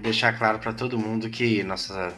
[0.00, 2.12] Deixar claro para todo mundo que nossa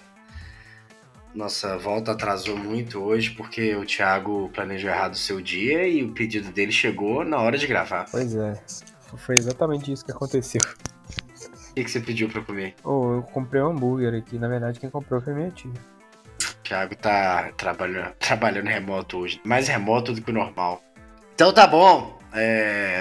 [1.35, 6.13] nossa volta atrasou muito hoje porque o Thiago planejou errado o seu dia e o
[6.13, 8.07] pedido dele chegou na hora de gravar.
[8.11, 8.61] Pois é,
[9.17, 10.61] foi exatamente isso que aconteceu.
[11.71, 12.75] O que, que você pediu pra comer?
[12.85, 15.71] Oh, eu comprei um hambúrguer aqui, na verdade quem comprou foi minha tia.
[15.71, 20.83] O Thiago tá trabalhando, trabalhando remoto hoje, mais remoto do que o normal.
[21.35, 22.19] Então tá bom,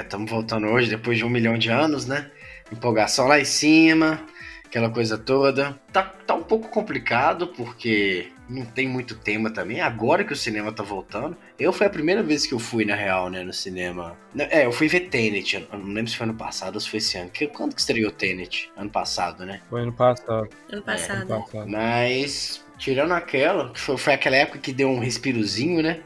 [0.02, 2.32] estamos é, voltando hoje depois de um milhão de anos, né?
[2.72, 4.26] Empolgação lá em cima,
[4.66, 5.80] aquela coisa toda.
[5.92, 9.82] Tá, tá um pouco complicado porque não tem muito tema também.
[9.82, 11.36] Agora que o cinema tá voltando.
[11.58, 14.18] Eu foi a primeira vez que eu fui, na real, né, no cinema.
[14.38, 15.68] É, eu fui ver Tenet.
[15.72, 17.30] Eu não lembro se foi ano passado ou se foi esse ano.
[17.30, 18.72] Que, quando que estreou Tenet?
[18.76, 19.62] Ano passado, né?
[19.70, 20.50] Foi ano passado.
[20.72, 21.18] Ano passado.
[21.18, 21.70] É, ano passado.
[21.70, 26.02] Mas, tirando aquela, que foi, foi aquela época que deu um respirozinho, né?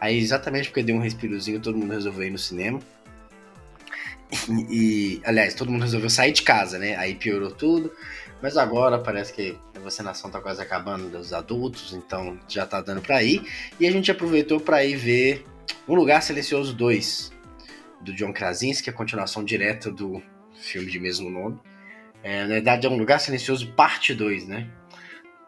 [0.00, 2.78] Aí, exatamente porque deu um respirozinho, todo mundo resolveu ir no cinema.
[4.70, 6.96] E, aliás, todo mundo resolveu sair de casa, né?
[6.96, 7.92] Aí piorou tudo.
[8.42, 13.02] Mas agora parece que a vacinação tá quase acabando dos adultos, então já tá dando
[13.02, 13.42] para ir.
[13.80, 15.44] E a gente aproveitou para ir ver
[15.88, 17.32] Um Lugar Silencioso 2,
[18.00, 20.22] do John Krasinski, a continuação direta do
[20.54, 21.58] filme de mesmo nome.
[22.22, 24.68] É, na verdade, é Um Lugar Silencioso Parte 2, né?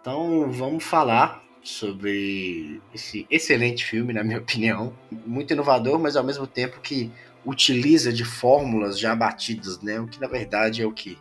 [0.00, 4.92] Então vamos falar sobre esse excelente filme, na minha opinião.
[5.26, 7.10] Muito inovador, mas ao mesmo tempo que
[7.44, 9.98] utiliza de fórmulas já batidas, né?
[10.00, 11.18] O que na verdade é o que.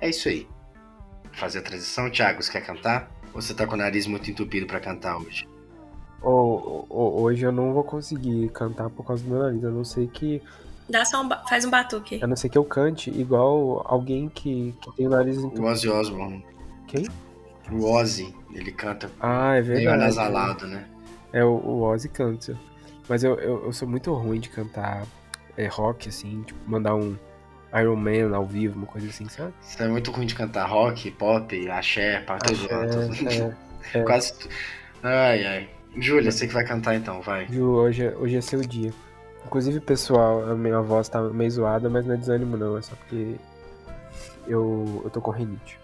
[0.00, 0.46] É isso aí.
[1.32, 3.10] Fazer a transição, Thiago, você quer cantar?
[3.32, 5.48] Ou você tá com o nariz muito entupido para cantar hoje?
[6.22, 9.84] Oh, oh, hoje eu não vou conseguir cantar por causa do meu nariz, a não
[9.84, 10.42] sei que.
[10.88, 12.20] Dá só um faz um batuque.
[12.22, 15.62] A não ser que eu cante igual alguém que, que tem o nariz entupido.
[15.62, 16.44] O Ozzy Osbourne.
[16.88, 17.06] Quem?
[17.70, 20.84] O Ozzy, ele canta ah, é verdade, meio anasalado, né?
[21.32, 22.58] É, o, o Ozzy canta.
[23.08, 25.04] Mas eu, eu, eu, sou muito ruim de cantar
[25.56, 27.16] é, rock, assim, tipo, mandar um
[27.74, 29.52] Iron Man ao vivo, uma coisa assim, sabe?
[29.60, 34.34] Você é muito ruim de cantar rock, pop, axé, parte é, é, Quase.
[35.02, 35.70] Ai, ai.
[35.96, 37.46] Júlia, você que vai cantar então, vai.
[37.48, 38.92] Ju, hoje, é, hoje é seu dia.
[39.44, 42.94] Inclusive, pessoal, a minha voz tá meio zoada, mas não é desânimo não, é só
[42.94, 43.36] porque
[44.46, 45.78] eu, eu tô com rinite.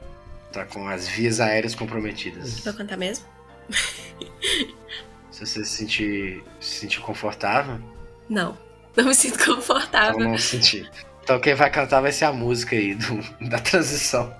[0.52, 2.60] Tá com as vias aéreas comprometidas.
[2.60, 3.26] Vou cantar mesmo?
[5.36, 7.78] Se você se sentir, se sentir confortável.
[8.26, 8.56] Não,
[8.96, 10.14] não me sinto confortável.
[10.14, 10.90] Então não sentir.
[11.22, 13.20] Então quem vai cantar vai ser a música aí do,
[13.50, 14.34] da transição.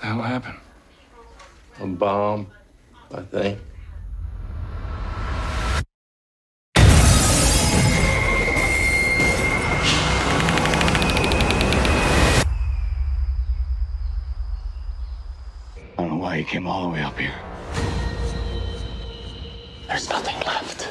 [0.00, 0.60] What happened?
[1.80, 2.46] A bomb.
[3.16, 3.58] I think.
[15.96, 17.32] I don't know why he came all the way up here.
[19.86, 20.88] There's nothing left.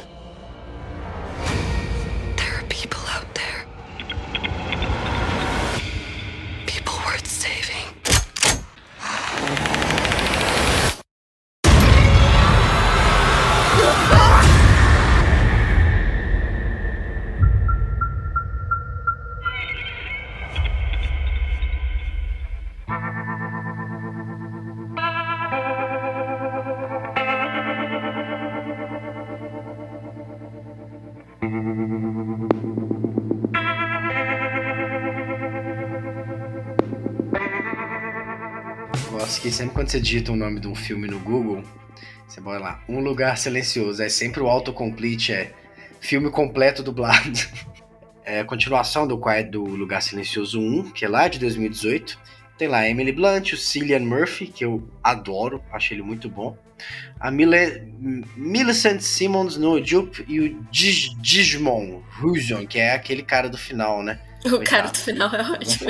[39.26, 41.64] Que sempre quando você digita o nome de um filme no Google,
[42.28, 44.02] você bota lá, Um Lugar Silencioso.
[44.02, 45.54] É sempre o autocomplete, é
[46.00, 47.32] filme completo dublado.
[48.26, 49.20] É a continuação do,
[49.52, 52.18] do Lugar Silencioso 1, que é lá de 2018.
[52.58, 56.58] Tem lá Emily Blunt, o Cillian Murphy, que eu adoro, acho ele muito bom.
[57.20, 57.84] A Mille,
[58.38, 64.22] Millicent Simmons no Jupe e o Digimon Husion, que é aquele cara do final, né?
[64.46, 65.90] O cara do final é ótimo.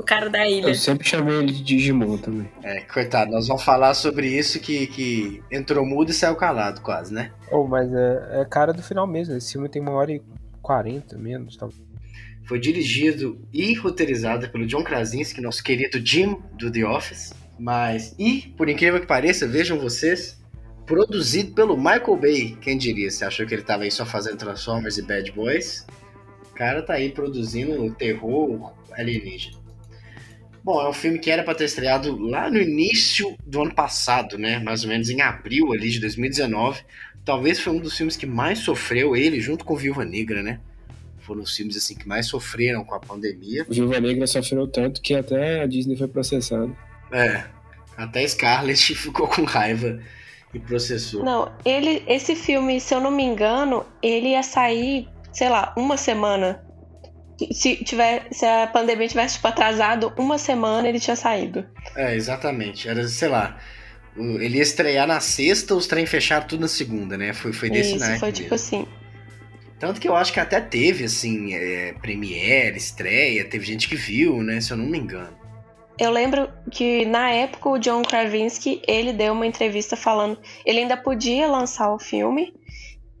[0.00, 0.68] O cara da ilha.
[0.68, 2.48] Eu sempre chamei ele de Digimon também.
[2.62, 7.12] É, coitado, nós vamos falar sobre isso que, que entrou mudo e saiu calado, quase,
[7.12, 7.32] né?
[7.52, 9.36] Oh, mas é, é cara do final mesmo.
[9.36, 10.22] Esse filme tem uma hora e
[10.62, 11.82] quarenta menos, talvez.
[12.48, 17.34] Foi dirigido e roteirizado pelo John Krasinski, nosso querido Jim do The Office.
[17.58, 20.40] Mas, e, por incrível que pareça, vejam vocês,
[20.86, 22.56] produzido pelo Michael Bay.
[22.58, 23.10] Quem diria?
[23.10, 25.86] Você achou que ele tava aí só fazendo Transformers e Bad Boys?
[26.50, 29.59] O cara tá aí produzindo terror alienígena.
[30.62, 34.36] Bom, é um filme que era para ter estreado lá no início do ano passado,
[34.36, 34.58] né?
[34.58, 36.82] Mais ou menos em abril ali de 2019.
[37.24, 40.60] Talvez foi um dos filmes que mais sofreu ele junto com Viúva Negra, né?
[41.30, 43.64] foram os filmes assim que mais sofreram com a pandemia.
[43.68, 46.72] O Viúva Negra sofreu tanto que até a Disney foi processada.
[47.12, 47.44] É,
[47.96, 50.00] até Scarlett ficou com raiva
[50.52, 51.24] e processou.
[51.24, 55.96] Não, ele, esse filme, se eu não me engano, ele ia sair, sei lá, uma
[55.96, 56.64] semana.
[57.52, 61.64] Se, tiver, se a pandemia tivesse tipo, atrasado uma semana, ele tinha saído.
[61.96, 62.88] É, exatamente.
[62.88, 63.58] Era, sei lá,
[64.16, 67.32] ele ia estrear na sexta, os trem fecharam tudo na segunda, né?
[67.32, 68.86] Foi, foi desse Isso, foi tipo assim.
[69.78, 74.42] Tanto que eu acho que até teve, assim, é, premiere, estreia, teve gente que viu,
[74.42, 74.60] né?
[74.60, 75.40] Se eu não me engano.
[75.98, 80.96] Eu lembro que na época o John Krasinski, ele deu uma entrevista falando, ele ainda
[80.96, 82.54] podia lançar o filme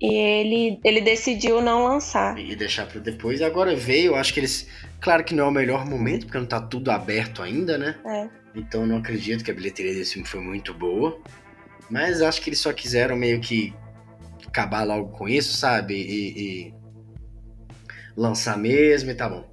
[0.00, 2.38] e ele, ele decidiu não lançar.
[2.38, 3.40] E deixar para depois.
[3.40, 4.66] E agora veio, acho que eles,
[5.00, 7.96] claro que não é o melhor momento, porque não tá tudo aberto ainda, né?
[8.06, 8.28] É.
[8.54, 11.20] Então não acredito que a bilheteria desse filme foi muito boa.
[11.90, 13.74] Mas acho que eles só quiseram meio que
[14.46, 15.94] acabar logo com isso, sabe?
[15.94, 16.74] E, e
[18.16, 19.50] lançar mesmo e tá bom.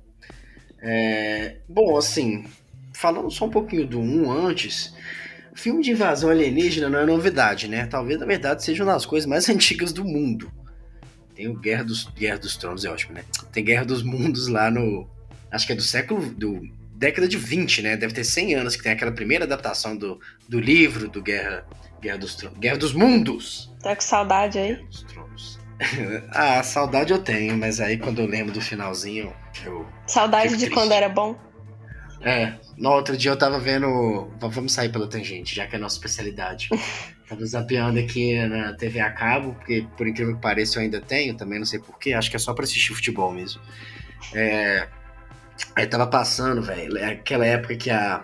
[0.80, 2.46] É, bom, assim,
[2.94, 4.94] falando só um pouquinho do 1 antes,
[5.58, 7.86] filme de invasão alienígena não é novidade, né?
[7.86, 10.52] Talvez, na verdade, seja uma das coisas mais antigas do mundo.
[11.36, 13.24] Tem o Guerra dos, Guerra dos Tronos, é ótimo, né?
[13.52, 15.08] Tem Guerra dos Mundos lá no...
[15.52, 16.30] Acho que é do século...
[16.34, 16.62] Do,
[16.98, 17.96] década de 20, né?
[17.96, 20.20] Deve ter 100 anos que tem aquela primeira adaptação do,
[20.50, 21.64] do livro do Guerra,
[22.02, 22.58] Guerra dos Tronos.
[22.58, 23.72] Guerra dos Mundos!
[23.82, 24.76] Tá com saudade aí?
[24.76, 25.60] Guerra dos Tronos.
[26.34, 29.32] ah, saudade eu tenho, mas aí quando eu lembro do finalzinho,
[29.64, 29.86] eu.
[30.08, 30.74] Saudade de triste.
[30.74, 31.38] quando era bom?
[32.22, 34.30] É, no outro dia eu tava vendo.
[34.40, 36.70] Vamos sair pela tangente, já que é a nossa especialidade.
[37.28, 41.36] tava zapeando aqui na TV a cabo, porque por incrível que pareça eu ainda tenho,
[41.36, 43.62] também não sei porquê, acho que é só pra assistir futebol mesmo.
[44.34, 44.88] É,
[45.76, 48.24] Aí tava passando, velho, é aquela época que a,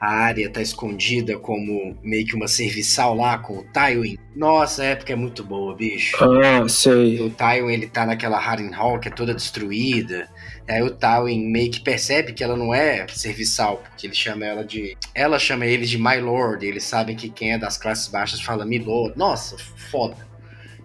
[0.00, 4.18] a área tá escondida como meio que uma serviçal lá com o Tywin.
[4.34, 6.16] Nossa, a época é muito boa, bicho.
[6.22, 7.20] Ah, sei.
[7.20, 10.28] O Tywin, ele tá naquela Harrenhal que é toda destruída.
[10.68, 14.64] Aí o Tywin meio que percebe que ela não é serviçal, porque ele chama ela
[14.64, 14.96] de...
[15.14, 18.40] Ela chama ele de My Lord, e eles sabem que quem é das classes baixas
[18.40, 19.18] fala My Lord.
[19.18, 19.56] Nossa,
[19.90, 20.16] foda.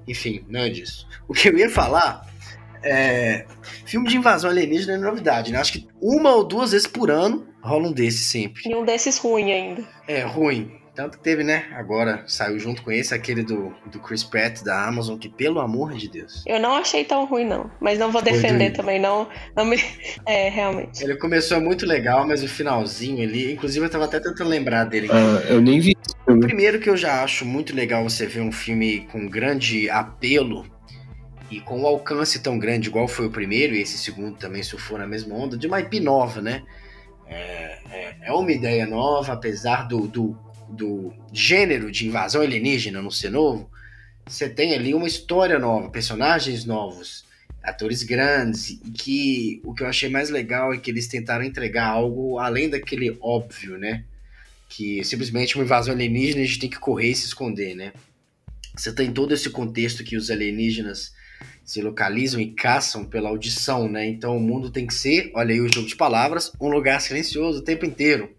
[0.08, 1.08] Enfim, não é disso.
[1.28, 2.28] O que eu ia falar
[2.84, 3.46] é,
[3.86, 5.60] filme de invasão alienígena é novidade, né?
[5.60, 8.64] Acho que uma ou duas vezes por ano rola um desses sempre.
[8.66, 9.84] E um desses ruim ainda.
[10.08, 10.72] É, ruim.
[10.98, 11.66] Tanto que teve, né?
[11.74, 15.94] Agora saiu junto com esse, aquele do, do Chris Pratt da Amazon, que pelo amor
[15.94, 16.44] de Deus.
[16.48, 17.70] Eu não achei tão ruim, não.
[17.80, 19.30] Mas não vou defender também, não.
[19.56, 19.78] não me...
[20.26, 21.04] É, realmente.
[21.04, 23.54] Ele começou muito legal, mas o finalzinho ali.
[23.54, 25.08] Inclusive, eu tava até tentando lembrar dele.
[25.12, 25.96] Ah, eu nem vi.
[26.26, 30.66] Primeiro que eu já acho muito legal você ver um filme com grande apelo
[31.52, 34.98] e com um alcance tão grande, igual foi o primeiro, e esse segundo também surfou
[34.98, 36.64] na mesma onda, de uma IP nova, né?
[37.28, 40.38] É, é, é uma ideia nova, apesar do, do,
[40.70, 43.70] do, gênero de invasão alienígena não ser novo,
[44.26, 47.26] você tem ali uma história nova, personagens novos,
[47.64, 51.88] atores grandes, e que o que eu achei mais legal é que eles tentaram entregar
[51.88, 54.04] algo além daquele óbvio, né?
[54.70, 57.94] Que simplesmente uma invasão alienígena a gente tem que correr e se esconder, né?
[58.76, 61.14] Você tem todo esse contexto que os alienígenas
[61.64, 64.08] se localizam e caçam pela audição, né?
[64.08, 67.60] Então o mundo tem que ser, olha aí o jogo de palavras, um lugar silencioso
[67.60, 68.37] o tempo inteiro.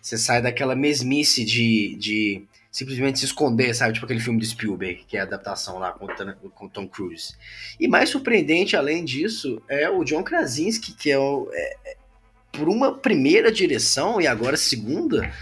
[0.00, 3.94] Você sai daquela mesmice de, de simplesmente se esconder, sabe?
[3.94, 6.06] Tipo aquele filme de Spielberg, que é a adaptação lá com,
[6.50, 7.34] com Tom Cruise.
[7.78, 11.96] E mais surpreendente, além disso, é o John Krasinski, que é, o, é, é
[12.52, 15.32] por uma primeira direção e agora segunda,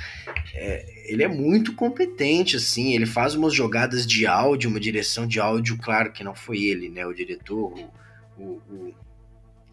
[0.54, 5.40] é, ele é muito competente, assim, ele faz umas jogadas de áudio, uma direção de
[5.40, 7.72] áudio, claro que não foi ele, né, o diretor,
[8.36, 8.94] o, o, o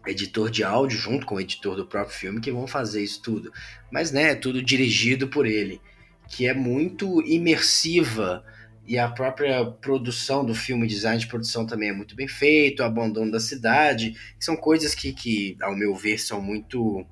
[0.06, 3.52] editor de áudio, junto com o editor do próprio filme, que vão fazer isso tudo.
[3.90, 5.80] Mas, né, tudo dirigido por ele,
[6.28, 8.44] que é muito imersiva,
[8.86, 12.86] e a própria produção do filme, design de produção também é muito bem feito, o
[12.86, 17.04] abandono da cidade, são coisas que, que ao meu ver, são muito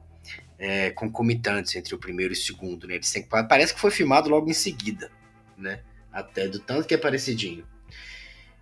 [0.56, 2.94] é, concomitantes entre o primeiro e o segundo, né?
[2.94, 5.10] Eles têm, parece que foi filmado logo em seguida,
[5.58, 5.80] né?
[6.12, 7.66] Até do tanto que é parecidinho.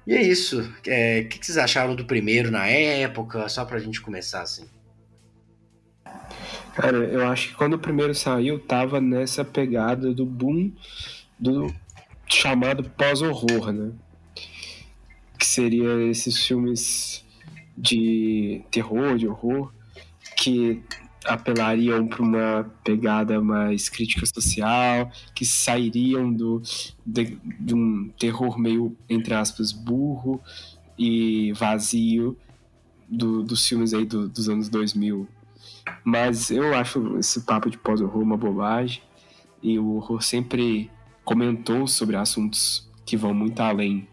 [0.06, 0.60] E é isso.
[0.60, 3.48] O é, que, que vocês acharam do primeiro na época?
[3.48, 4.66] Só pra gente começar assim.
[6.74, 10.72] Cara, eu acho que quando o primeiro saiu, tava nessa pegada do boom
[11.38, 11.72] do
[12.26, 13.92] chamado pós-horror, né?
[15.38, 17.24] Que seria esses filmes
[17.76, 19.72] de terror, de horror,
[20.36, 20.82] que
[21.26, 26.62] apelariam para uma pegada mais crítica social, que sairiam do,
[27.04, 30.40] de, de, um terror meio, entre aspas, burro
[30.98, 32.36] e vazio
[33.08, 35.28] do, dos filmes aí do, dos anos 2000.
[36.04, 39.02] Mas eu acho esse papo de pós-horror uma bobagem
[39.62, 40.90] e o horror sempre
[41.24, 44.08] comentou sobre assuntos que vão muito além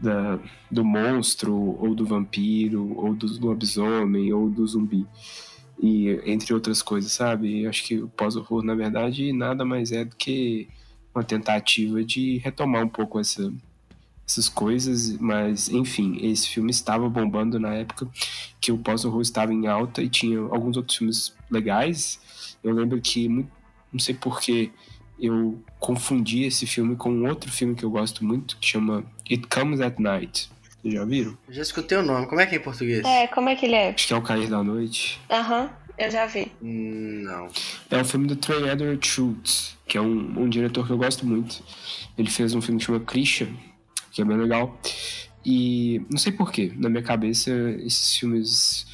[0.00, 0.38] da,
[0.70, 5.06] do monstro, ou do vampiro, ou do lobisomem, ou do zumbi.
[5.80, 7.62] E entre outras coisas, sabe?
[7.62, 10.68] Eu acho que o pós-horror, na verdade, nada mais é do que
[11.14, 13.52] uma tentativa de retomar um pouco essa,
[14.26, 18.08] essas coisas, mas enfim, esse filme estava bombando na época
[18.60, 22.56] que o pós-horror estava em alta e tinha alguns outros filmes legais.
[22.62, 24.70] Eu lembro que, não sei porquê,
[25.18, 29.46] eu confundi esse filme com um outro filme que eu gosto muito, que chama It
[29.48, 30.50] Comes at Night.
[30.80, 31.36] Vocês já viram?
[31.48, 32.26] Eu já escutei o nome.
[32.26, 33.04] Como é que é em português?
[33.04, 33.90] É, como é que ele é?
[33.90, 35.20] Acho que é O Cair da Noite.
[35.30, 36.52] Aham, eu já vi.
[36.62, 37.48] Hum, Não.
[37.90, 41.26] É um filme do Trey Edward Schultz, que é um, um diretor que eu gosto
[41.26, 41.62] muito.
[42.16, 43.48] Ele fez um filme que chama Christian,
[44.12, 44.78] que é bem legal.
[45.44, 47.50] E não sei porquê, na minha cabeça,
[47.84, 48.86] esses filmes.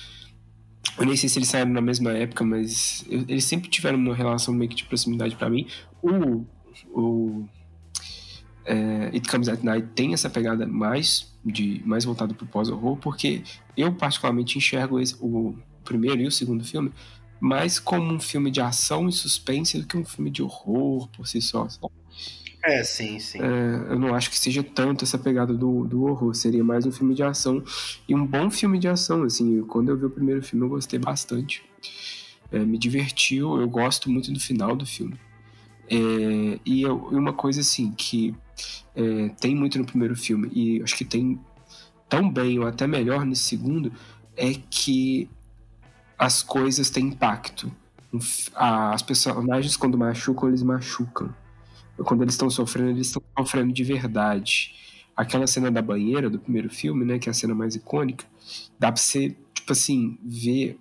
[0.98, 4.14] Eu nem sei se eles saíram na mesma época, mas eu- eles sempre tiveram uma
[4.14, 5.66] relação meio que de proximidade pra mim.
[6.02, 6.44] O,
[6.92, 7.48] o
[8.64, 13.42] é, It Comes at Night tem essa pegada mais de mais voltado pro pós-horror, porque
[13.76, 15.54] eu particularmente enxergo esse, o
[15.84, 16.90] primeiro e o segundo filme
[17.40, 21.26] mais como um filme de ação e suspense do que um filme de horror por
[21.28, 21.68] si só.
[21.68, 21.92] sabe?
[22.62, 23.40] É, sim, sim.
[23.42, 26.90] É, eu não acho que seja tanto essa pegada do, do horror, seria mais um
[26.92, 27.62] filme de ação
[28.08, 30.98] e um bom filme de ação, assim, quando eu vi o primeiro filme eu gostei
[30.98, 31.62] bastante,
[32.50, 35.18] É, me divertiu, eu gosto muito do final do filme.
[35.90, 38.34] É, e, e uma coisa assim que
[38.94, 41.38] é, tem muito no primeiro filme e acho que tem
[42.08, 43.92] tão bem ou até melhor nesse segundo
[44.36, 45.28] é que
[46.18, 47.70] as coisas têm impacto.
[48.54, 51.34] As personagens quando machucam, eles machucam
[52.02, 54.74] quando eles estão sofrendo, eles estão sofrendo de verdade.
[55.16, 58.24] Aquela cena da banheira do primeiro filme, né, que é a cena mais icônica,
[58.78, 60.78] dá pra você, tipo assim, ver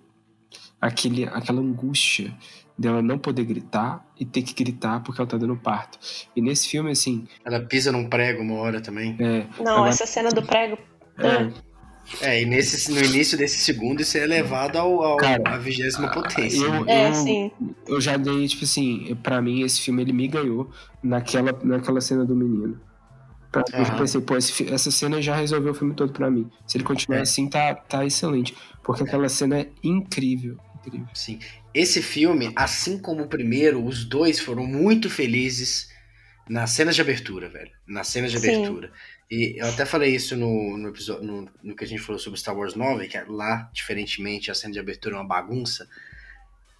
[0.80, 2.36] aquele, aquela angústia
[2.78, 5.98] dela não poder gritar e ter que gritar porque ela tá dando parto.
[6.34, 9.16] E nesse filme, assim, Ela pisa num prego uma hora também.
[9.20, 9.46] é.
[9.62, 10.76] Não, Agora- essa cena do prego.
[11.18, 11.74] é
[12.20, 16.10] É, e nesse, no início desse segundo isso é elevado ao, ao, Cara, à vigésima
[16.10, 16.62] potência.
[16.64, 17.08] eu- né?
[17.08, 17.50] É, sim.
[17.88, 20.68] eu já dei, tipo assim, pra mim esse filme ele me ganhou
[21.02, 22.78] naquela, naquela cena do menino.
[23.50, 23.96] Pra, Eu Aham.
[23.98, 26.50] pensei, pô, esse essa cena já resolveu o filme todo pra mim.
[26.66, 27.22] Se ele continuar É.
[27.22, 28.54] assim, tá, tá excelente.
[28.82, 30.58] Porque aquela cena é incrível.
[30.84, 31.06] Incrível.
[31.14, 31.38] Sim.
[31.74, 35.90] Esse filme, assim como o primeiro, os dois foram muito felizes
[36.48, 37.72] nas cenas de abertura, velho.
[37.86, 38.54] Nas cenas de Sim.
[38.54, 38.92] abertura.
[39.30, 42.38] E eu até falei isso no, no episódio no, no que a gente falou sobre
[42.38, 45.88] Star Wars 9, que é lá, diferentemente, a cena de abertura é uma bagunça.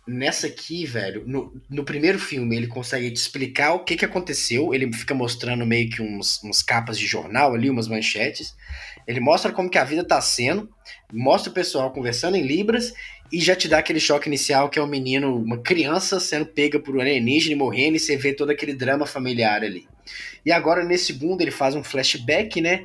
[0.06, 4.74] Nessa aqui, velho, no, no primeiro filme ele consegue te explicar o que, que aconteceu.
[4.74, 8.54] Ele fica mostrando meio que uns, uns capas de jornal ali, umas manchetes.
[9.06, 10.68] Ele mostra como que a vida tá sendo,
[11.12, 12.92] mostra o pessoal conversando em Libras
[13.32, 16.78] e já te dá aquele choque inicial que é o menino, uma criança sendo pega
[16.78, 19.88] por um alienígena e morrendo, e você vê todo aquele drama familiar ali.
[20.44, 22.84] E agora, nesse segundo, ele faz um flashback, né?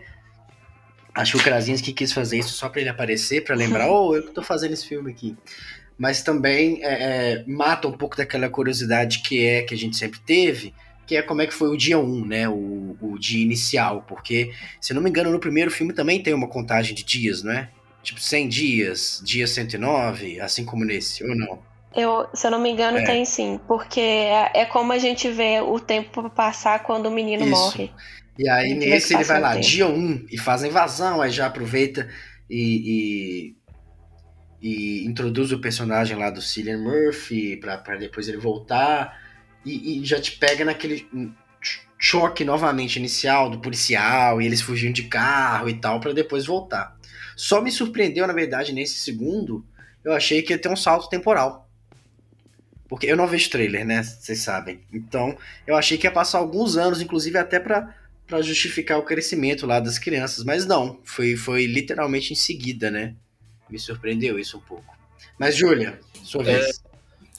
[1.13, 4.23] Acho que o Krasinski quis fazer isso só pra ele aparecer, pra lembrar, oh, eu
[4.23, 5.35] que tô fazendo esse filme aqui.
[5.99, 10.19] Mas também é, é, mata um pouco daquela curiosidade que é que a gente sempre
[10.21, 10.73] teve,
[11.05, 12.47] que é como é que foi o dia 1, né?
[12.47, 14.05] O, o dia inicial.
[14.07, 17.43] Porque, se eu não me engano, no primeiro filme também tem uma contagem de dias,
[17.43, 17.69] não é?
[18.01, 21.59] Tipo, 100 dias, dia 109, assim como nesse, ou não?
[21.93, 23.03] Eu, se eu não me engano, É.
[23.03, 23.59] tem sim.
[23.67, 27.51] Porque é, é como a gente vê o tempo passar quando o menino Isso.
[27.51, 27.91] morre.
[28.37, 29.65] E aí nesse ele vai lá, tempo.
[29.65, 32.07] dia 1, e faz a invasão, aí já aproveita
[32.49, 33.55] e, e,
[34.61, 39.19] e introduz o personagem lá do Cillian Murphy pra depois ele voltar
[39.65, 41.07] e, e já te pega naquele
[41.61, 46.45] ch- choque novamente inicial do policial e eles fugindo de carro e tal pra depois
[46.45, 46.97] voltar.
[47.35, 49.65] Só me surpreendeu, na verdade, nesse segundo,
[50.03, 51.69] eu achei que ia ter um salto temporal.
[52.87, 54.01] Porque eu não vejo trailer, né?
[54.03, 54.81] Vocês sabem.
[54.91, 57.95] Então, eu achei que ia passar alguns anos, inclusive até pra
[58.27, 63.15] para justificar o crescimento lá das crianças, mas não, foi, foi literalmente em seguida, né?
[63.69, 64.95] Me surpreendeu isso um pouco.
[65.37, 66.81] Mas, Júlia, sua vez.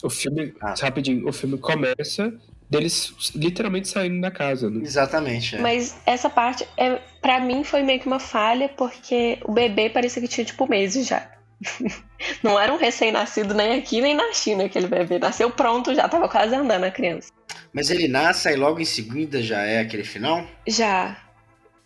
[0.03, 0.73] O filme, Ah.
[0.79, 2.33] rapidinho, o filme começa
[2.69, 4.81] deles literalmente saindo da casa, né?
[4.83, 5.55] Exatamente.
[5.57, 5.61] É.
[5.61, 10.21] Mas essa parte, é, para mim, foi meio que uma falha, porque o bebê parecia
[10.21, 11.29] que tinha, tipo, meses já.
[12.41, 15.19] Não era um recém-nascido nem aqui, nem na China, aquele bebê.
[15.19, 17.31] Nasceu pronto já, tava quase andando a criança.
[17.73, 20.47] Mas ele nasce e logo em seguida já é aquele final?
[20.67, 21.17] Já.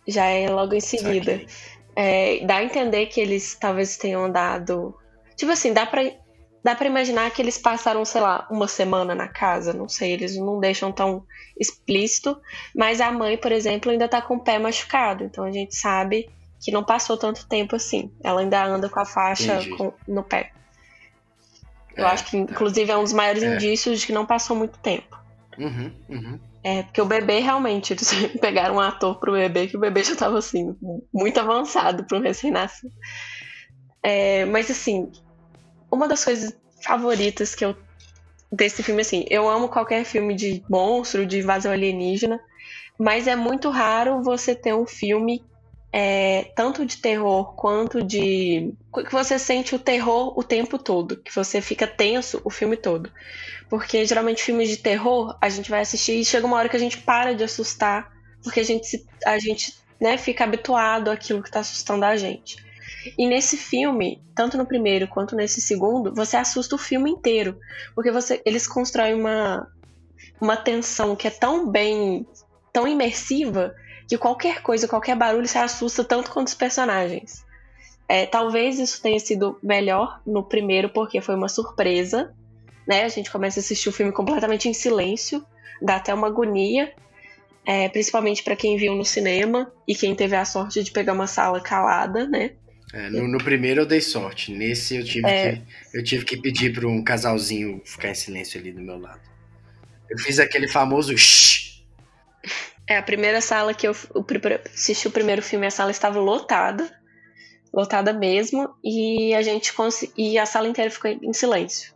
[0.06, 1.32] Já é logo em seguida.
[1.32, 1.48] Saquei.
[1.96, 4.94] É, dá a entender que eles talvez tenham andado.
[5.34, 6.02] Tipo assim, dá pra,
[6.62, 9.72] dá pra imaginar que eles passaram, sei lá, uma semana na casa.
[9.72, 11.24] Não sei, eles não deixam tão
[11.58, 12.38] explícito.
[12.74, 15.24] Mas a mãe, por exemplo, ainda tá com o pé machucado.
[15.24, 16.28] Então a gente sabe
[16.60, 18.12] que não passou tanto tempo assim.
[18.22, 20.52] Ela ainda anda com a faixa com- no pé.
[21.96, 23.54] Eu É, acho que, inclusive, é um dos maiores É.
[23.54, 25.16] indícios de que não passou muito tempo.
[25.58, 26.38] Uhum, uhum.
[26.66, 28.10] É, porque o bebê realmente, eles
[28.42, 30.74] pegaram um ator pro bebê que o bebê já tava assim,
[31.14, 32.92] muito avançado para um recém-nascido.
[34.02, 35.12] É, mas assim,
[35.88, 37.76] uma das coisas favoritas que eu
[38.50, 42.40] desse filme, assim, eu amo qualquer filme de monstro, de invasão alienígena,
[42.98, 45.44] mas é muito raro você ter um filme
[45.92, 48.74] é, tanto de terror quanto de.
[48.92, 53.08] que você sente o terror o tempo todo, que você fica tenso o filme todo.
[53.68, 56.80] Porque geralmente filmes de terror a gente vai assistir e chega uma hora que a
[56.80, 61.60] gente para de assustar, porque a gente, a gente né, fica habituado àquilo que está
[61.60, 62.64] assustando a gente.
[63.16, 67.58] E nesse filme, tanto no primeiro quanto nesse segundo, você assusta o filme inteiro.
[67.94, 69.66] Porque você, eles constroem uma,
[70.40, 72.26] uma tensão que é tão bem,
[72.72, 73.74] tão imersiva,
[74.08, 77.44] que qualquer coisa, qualquer barulho se assusta tanto quanto os personagens.
[78.08, 82.34] É, talvez isso tenha sido melhor no primeiro, porque foi uma surpresa.
[82.86, 83.04] Né?
[83.04, 85.44] A gente começa a assistir o filme completamente em silêncio,
[85.82, 86.92] dá até uma agonia,
[87.64, 91.26] é, principalmente para quem viu no cinema e quem teve a sorte de pegar uma
[91.26, 92.52] sala calada, né?
[92.92, 95.56] É, no, no, primeiro eu dei sorte, nesse eu tive, é...
[95.56, 95.62] que,
[95.92, 99.20] eu tive que pedir para um casalzinho ficar em silêncio ali do meu lado.
[100.08, 101.82] Eu fiz aquele famoso shh.
[102.88, 104.24] É, a primeira sala que eu o,
[104.72, 106.88] assisti o primeiro filme, a sala estava lotada,
[107.74, 109.72] lotada mesmo, e a gente
[110.16, 111.95] e a sala inteira ficou em silêncio.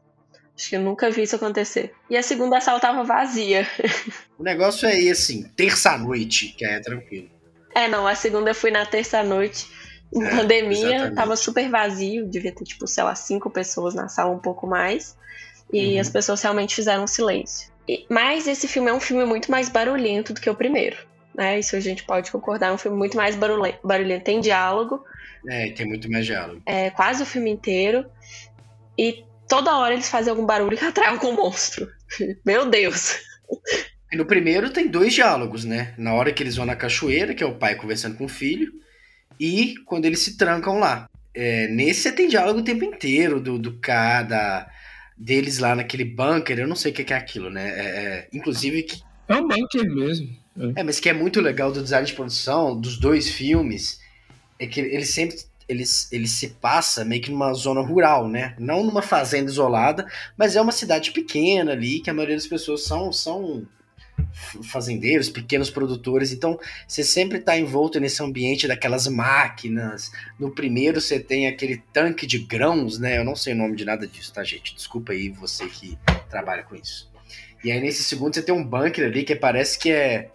[0.61, 1.95] Acho que eu nunca vi isso acontecer.
[2.11, 3.67] E a segunda sala estava vazia.
[4.38, 7.29] O negócio é ir assim, terça-noite, que é tranquilo.
[7.75, 9.67] É, não, a segunda eu fui na terça-noite.
[10.14, 11.14] Em é, pandemia, exatamente.
[11.14, 15.14] tava super vazio, devia ter, tipo, sei lá, cinco pessoas na sala, um pouco mais.
[15.71, 16.00] E uhum.
[16.00, 17.71] as pessoas realmente fizeram silêncio.
[18.09, 20.97] Mas esse filme é um filme muito mais barulhento do que o primeiro.
[21.35, 21.59] Né?
[21.59, 22.69] Isso a gente pode concordar.
[22.69, 24.25] É um filme muito mais barulhento.
[24.25, 25.05] Tem diálogo.
[25.47, 26.62] É, tem muito mais diálogo.
[26.64, 28.07] É, quase o filme inteiro.
[28.99, 31.87] E toda hora eles fazem algum barulho que atrai algum monstro.
[32.47, 33.19] Meu Deus!
[34.12, 35.92] E no primeiro tem dois diálogos, né?
[35.98, 38.72] Na hora que eles vão na cachoeira, que é o pai conversando com o filho,
[39.38, 41.09] e quando eles se trancam lá.
[41.35, 44.68] É, nesse você tem diálogo o tempo inteiro do, do cara,
[45.16, 47.68] deles lá naquele bunker, eu não sei o que é aquilo, né?
[47.68, 49.03] É, é, inclusive que.
[49.29, 50.29] É um bunker mesmo.
[50.77, 50.81] É.
[50.81, 54.01] é, mas que é muito legal do design de produção dos dois filmes,
[54.59, 55.37] é que ele sempre
[55.70, 58.56] ele, ele se passa meio que numa zona rural, né?
[58.59, 60.04] Não numa fazenda isolada,
[60.37, 63.64] mas é uma cidade pequena ali, que a maioria das pessoas são, são
[64.64, 70.11] fazendeiros, pequenos produtores, então você sempre está envolto nesse ambiente daquelas máquinas.
[70.38, 73.16] No primeiro você tem aquele tanque de grãos, né?
[73.16, 74.74] Eu não sei o nome de nada disso, tá, gente?
[74.74, 75.96] Desculpa aí você que
[76.28, 77.09] trabalha com isso.
[77.62, 80.30] E aí nesse segundo você tem um bunker ali que parece que é.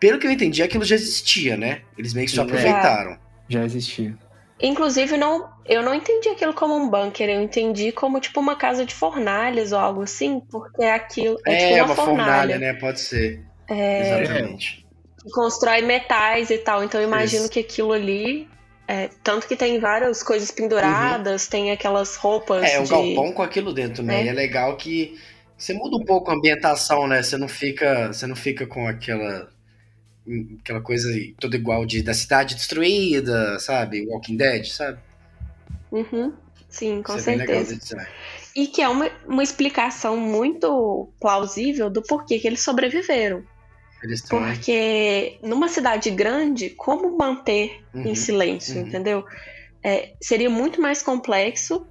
[0.00, 1.82] Pelo que eu entendi, aquilo já existia, né?
[1.96, 3.18] Eles meio que só aproveitaram.
[3.48, 4.16] Já existia.
[4.62, 8.84] Inclusive, não, eu não entendi aquilo como um bunker, eu entendi como tipo uma casa
[8.84, 12.24] de fornalhas ou algo assim, porque aquilo é, é tipo uma, uma fornalha.
[12.24, 12.58] fornalha.
[12.58, 12.74] né?
[12.74, 13.42] Pode ser.
[13.68, 14.22] É...
[14.22, 14.86] Exatamente.
[15.32, 17.50] Constrói metais e tal, então eu imagino Isso.
[17.50, 18.48] que aquilo ali.
[18.88, 21.50] É, tanto que tem várias coisas penduradas, uhum.
[21.50, 22.64] tem aquelas roupas.
[22.64, 22.90] É, um de...
[22.90, 24.22] galpão com aquilo dentro, né?
[24.22, 24.24] É.
[24.24, 25.16] E é legal que
[25.56, 27.22] você muda um pouco a ambientação, né?
[27.22, 29.48] Você não fica, você não fica com aquela
[30.60, 34.06] aquela coisa toda igual de da cidade destruída, sabe?
[34.06, 34.98] Walking Dead, sabe?
[35.90, 36.32] Uhum.
[36.68, 37.96] Sim, com Isso certeza.
[37.96, 38.06] É
[38.54, 43.44] e que é uma, uma explicação muito plausível do porquê que eles sobreviveram.
[44.02, 48.86] Eles Porque numa cidade grande, como manter uhum, em silêncio, uhum.
[48.86, 49.24] entendeu?
[49.82, 51.86] É, seria muito mais complexo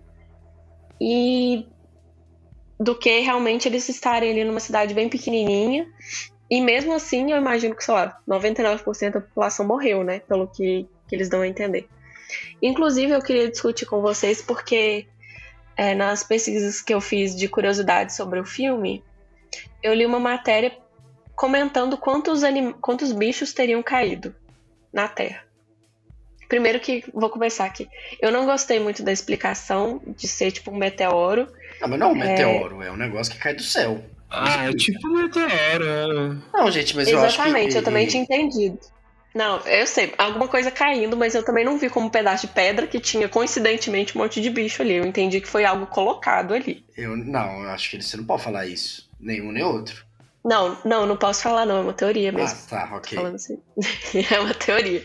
[1.00, 1.66] e
[2.80, 5.88] do que realmente eles estarem ali numa cidade bem pequenininha
[6.50, 10.20] e mesmo assim, eu imagino que, sei lá, 99% da população morreu, né?
[10.22, 11.88] Pelo que, que eles dão a entender.
[12.62, 15.08] Inclusive, eu queria discutir com vocês porque
[15.78, 19.04] é, nas pesquisas que eu fiz de curiosidade sobre o filme,
[19.84, 20.76] eu li uma matéria
[21.36, 22.74] comentando quantos, anim...
[22.74, 24.36] quantos bichos teriam caído
[24.92, 25.44] na Terra.
[26.48, 27.88] Primeiro que vou começar aqui.
[28.20, 31.48] Eu não gostei muito da explicação de ser tipo um meteoro.
[31.80, 34.04] Ah, mas não é um meteoro, é, é um negócio que cai do céu.
[34.30, 36.42] Ah, é tipo meteoro.
[36.54, 37.42] Não, gente, mas eu acho que...
[37.42, 38.80] Exatamente, eu também tinha entendido.
[39.34, 42.54] Não, eu sei, alguma coisa caindo, mas eu também não vi como um pedaço de
[42.54, 44.96] pedra que tinha coincidentemente um monte de bicho ali.
[44.96, 46.84] Eu entendi que foi algo colocado ali.
[46.98, 49.08] Eu não, eu acho que você não pode falar isso.
[49.20, 50.04] Nenhum nem outro.
[50.44, 51.78] Não, não, não posso falar, não.
[51.78, 52.58] É uma teoria mesmo.
[52.72, 53.18] Ah, tá, ok.
[53.18, 53.60] Falando assim.
[54.32, 55.04] é uma teoria.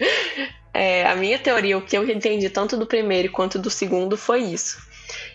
[0.72, 4.42] É, a minha teoria, o que eu entendi tanto do primeiro quanto do segundo foi
[4.42, 4.78] isso.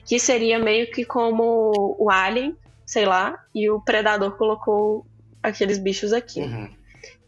[0.06, 2.58] Que seria meio que como o Alien
[2.90, 5.06] sei lá, e o predador colocou
[5.44, 6.42] aqueles bichos aqui.
[6.42, 6.68] Uhum.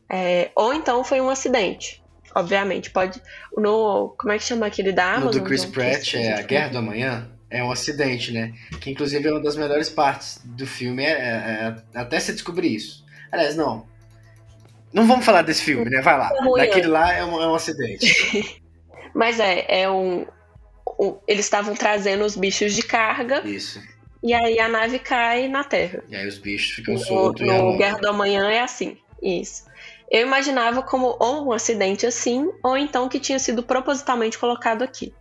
[0.10, 2.04] É, ou então foi um acidente.
[2.34, 3.22] Obviamente, pode.
[3.56, 4.16] No.
[4.18, 5.26] Como é que chama aquele da Amazon?
[5.36, 7.30] No do Chris Pratt, é A Guerra do Amanhã.
[7.48, 8.56] É um acidente, né?
[8.80, 12.74] Que inclusive é uma das melhores partes do filme, é, é, é até se descobrir
[12.74, 13.06] isso.
[13.32, 13.86] Aliás, não.
[14.92, 16.02] Não vamos falar desse filme, né?
[16.02, 16.32] Vai lá.
[16.58, 16.90] É Daquele é.
[16.90, 18.62] lá é um, é um acidente.
[19.14, 20.26] Mas é, é um-
[21.28, 23.82] eles estavam trazendo os bichos de carga Isso.
[24.24, 26.04] E aí a nave cai na Terra.
[26.10, 27.42] E aí os bichos ficam No, soltos.
[27.42, 28.98] e no ela- Guerra do Amanhã é assim.
[29.22, 29.66] Isso.
[30.10, 35.14] Eu imaginava como ou um acidente assim, ou então que tinha sido propositalmente colocado aqui.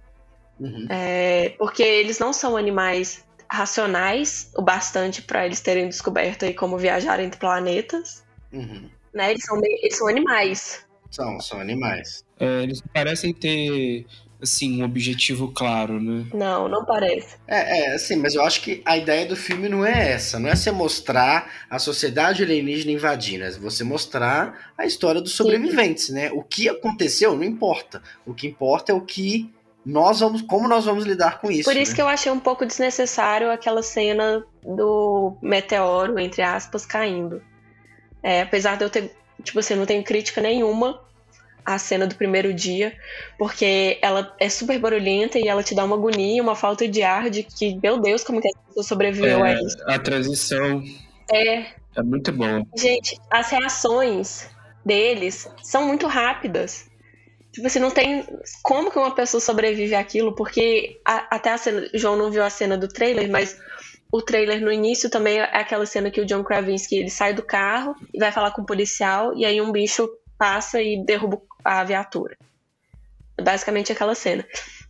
[0.58, 0.86] Uhum.
[0.90, 6.76] É, porque eles não são animais racionais o bastante para eles terem descoberto aí como
[6.78, 8.24] viajar entre planetas.
[8.52, 8.88] Uhum.
[9.14, 9.30] Né?
[9.32, 10.84] Eles, são, meio- eles são animais.
[11.10, 12.24] São, são animais.
[12.38, 14.06] É, eles parecem ter,
[14.42, 16.26] assim, um objetivo claro, né?
[16.32, 17.36] Não, não parece.
[17.46, 20.38] É, é, assim, mas eu acho que a ideia do filme não é essa.
[20.38, 23.44] Não é você mostrar a sociedade alienígena invadindo.
[23.44, 26.30] É você mostrar a história dos sobreviventes, né?
[26.32, 28.02] O que aconteceu não importa.
[28.26, 29.52] O que importa é o que
[29.84, 31.64] nós vamos, como nós vamos lidar com isso.
[31.64, 31.96] Por isso né?
[31.96, 37.42] que eu achei um pouco desnecessário aquela cena do meteoro, entre aspas, caindo.
[38.22, 41.00] É, apesar de eu ter, tipo assim, não tenho crítica nenhuma
[41.64, 42.96] à cena do primeiro dia,
[43.38, 47.30] porque ela é super barulhenta e ela te dá uma agonia, uma falta de ar
[47.30, 49.76] de que, meu Deus, como que essa pessoa sobreviveu a É, isso.
[49.86, 50.82] a transição
[51.32, 52.64] É, é muito boa.
[52.76, 54.48] Gente, as reações
[54.84, 56.88] deles são muito rápidas.
[57.52, 58.24] Tipo assim, não tem
[58.62, 61.88] como que uma pessoa sobrevive àquilo, porque a- até a cena.
[61.94, 63.58] João não viu a cena do trailer, mas
[64.12, 67.42] o trailer no início também é aquela cena que o John Krasinski ele sai do
[67.42, 70.08] carro e vai falar com o policial, e aí um bicho
[70.40, 72.34] passa e derruba a viatura.
[73.36, 74.42] É basicamente aquela cena.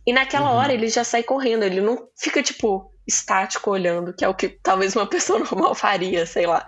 [0.07, 0.55] E naquela Uhum.
[0.55, 4.47] hora ele já sai correndo, ele não fica, tipo, estático olhando, que é o que
[4.47, 6.65] talvez uma pessoa normal faria, sei lá.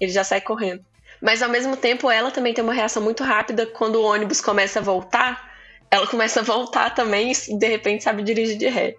[0.00, 0.84] Ele já sai correndo.
[1.20, 4.78] Mas ao mesmo tempo, ela também tem uma reação muito rápida quando o ônibus começa
[4.78, 5.50] a voltar.
[5.90, 8.94] Ela começa a voltar também e de repente sabe dirigir de ré.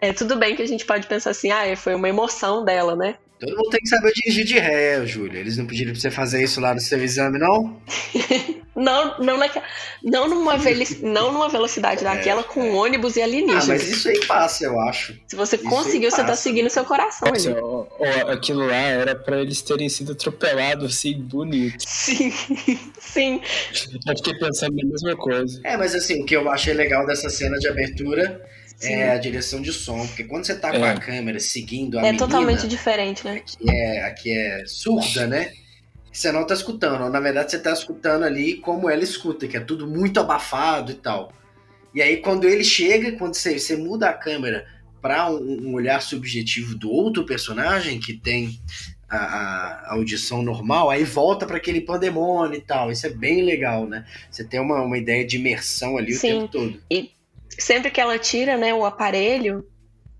[0.00, 3.16] É tudo bem que a gente pode pensar assim, ah, foi uma emoção dela, né?
[3.44, 5.40] Todo mundo tem que saber dirigir de ré, Júlia.
[5.40, 7.80] Eles não pediram pra você fazer isso lá no seu exame, não?
[8.74, 9.66] Não, não, naquela,
[10.02, 13.68] não, numa, veli- não numa velocidade daquela com ônibus e Ah, alienígenas.
[13.68, 15.14] mas isso aí passa, eu acho.
[15.28, 17.28] Se você isso conseguiu, você tá seguindo seu coração
[17.60, 21.84] ó, ó, aquilo lá era pra eles terem sido atropelados, assim, bonito.
[21.86, 22.32] Sim,
[22.98, 23.42] sim.
[24.08, 25.60] Eu fiquei pensando na mesma coisa.
[25.64, 28.40] É, mas assim, o que eu achei legal dessa cena de abertura
[28.86, 28.92] sim.
[28.94, 30.06] é a direção de som.
[30.06, 30.90] Porque quando você tá com É.
[30.90, 33.40] a câmera seguindo a É menina, totalmente diferente, né?
[33.40, 35.52] que é, a que é surda, né?
[36.12, 37.08] Você não tá escutando.
[37.10, 40.94] Na verdade, você tá escutando ali como ela escuta, que é tudo muito abafado e
[40.96, 41.32] tal.
[41.94, 44.66] E aí, quando ele chega, quando você, você muda a câmera
[45.00, 48.58] para um, um olhar subjetivo do outro personagem que tem
[49.08, 52.90] a, a audição normal, aí volta para aquele pandemônio e tal.
[52.90, 54.06] Isso é bem legal, né?
[54.30, 56.28] Você tem uma, uma ideia de imersão ali Sim.
[56.28, 56.80] o tempo todo.
[57.58, 59.66] Sempre que ela tira, né, o aparelho,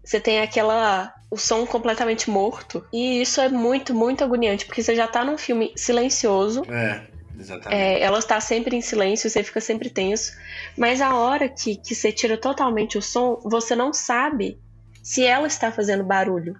[0.04, 1.14] você tem aquela.
[1.30, 2.84] o som completamente morto.
[2.92, 6.62] E isso é muito, muito agoniante, porque você já tá num filme silencioso.
[6.70, 7.06] É,
[7.38, 7.80] exatamente.
[7.80, 10.32] É, ela está sempre em silêncio, você fica sempre tenso.
[10.76, 14.58] Mas a hora que, que você tira totalmente o som, você não sabe
[15.02, 16.56] se ela está fazendo barulho.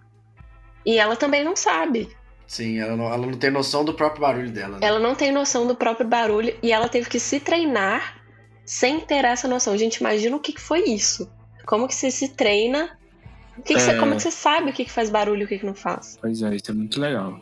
[0.84, 2.08] E ela também não sabe.
[2.46, 4.78] Sim, ela não, ela não tem noção do próprio barulho dela.
[4.78, 4.86] Né?
[4.86, 8.21] Ela não tem noção do próprio barulho e ela teve que se treinar
[8.64, 9.76] sem ter essa noção.
[9.76, 11.30] Gente, imagina o que que foi isso.
[11.66, 12.98] Como que você se treina?
[13.56, 13.98] O que que você- É.
[13.98, 16.18] como que você sabe o que, que faz barulho e o que, que não faz?
[16.20, 17.38] Pois é, isso é muito legal.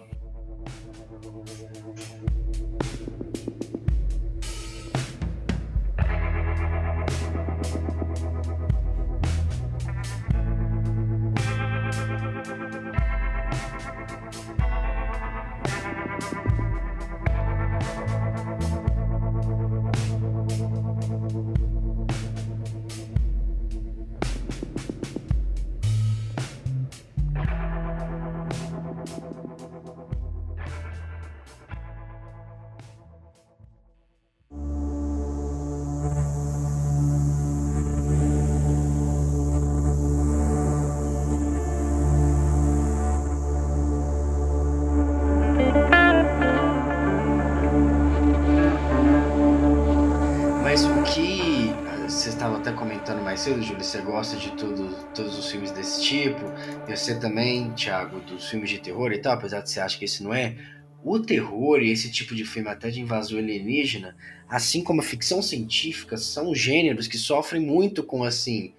[53.41, 56.45] Mais cedo, Júlio, você gosta de tudo, todos os filmes desse tipo,
[56.87, 60.05] e você também, Thiago, dos filmes de terror e tal, apesar de você achar que
[60.05, 60.57] esse não é.
[61.03, 64.15] O terror e esse tipo de filme até de invasão alienígena,
[64.47, 68.75] assim como a ficção científica, são gêneros que sofrem muito com assim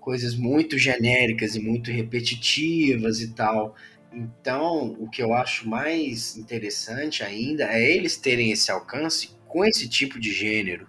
[0.00, 3.76] coisas muito genéricas e muito repetitivas e tal.
[4.12, 9.88] Então, o que eu acho mais interessante ainda é eles terem esse alcance com esse
[9.88, 10.88] tipo de gênero.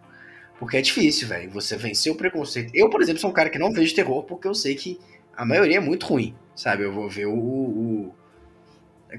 [0.62, 2.70] Porque é difícil, velho, você vencer o preconceito.
[2.76, 5.00] Eu, por exemplo, sou um cara que não vejo terror porque eu sei que
[5.36, 6.84] a maioria é muito ruim, sabe?
[6.84, 8.16] Eu vou ver o, o-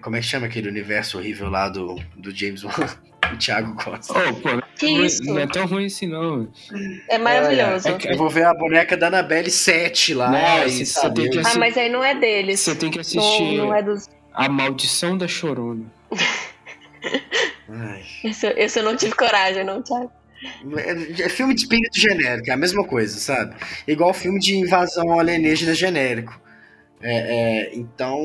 [0.00, 2.72] Como é que chama aquele universo horrível lá do, do James Wan?
[3.32, 4.12] O Thiago gosta.
[4.12, 5.24] Oh, pô, não, Que é- isso?
[5.24, 6.48] não é tão ruim assim, não.
[7.08, 7.88] É maravilhoso.
[7.88, 10.30] É que- Eu vou ver a boneca da Annabelle 7 lá.
[10.30, 10.84] Não, e
[11.44, 12.60] Ah, mas aí não é deles.
[12.60, 14.06] Você tem que Não, assistir não é dos.
[14.34, 15.86] A Maldição da Chorona.
[17.68, 18.02] Ai.
[18.24, 20.10] Esse, esse eu não tive coragem, não, Thiago.
[20.76, 23.54] É, é filme de espírito genérico, é a mesma coisa, sabe?
[23.86, 26.40] Igual filme de invasão alienígena genérico.
[27.00, 28.20] É, é, então.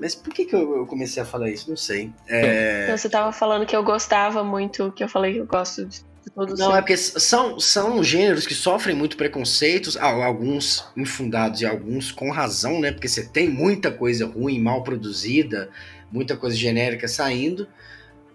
[0.00, 1.68] Mas por que, que eu eu comecei a falar isso?
[1.70, 2.12] Não sei.
[2.28, 2.42] É,
[2.82, 5.98] Então, você tava falando que eu gostava muito, que eu falei que eu gosto de,
[6.00, 11.60] de todos Não, é porque são, são gêneros que sofrem muito preconceitos, al- alguns infundados
[11.60, 12.92] e alguns com razão, né?
[12.92, 15.70] Porque você tem muita coisa ruim, mal produzida,
[16.10, 17.66] muita coisa genérica saindo,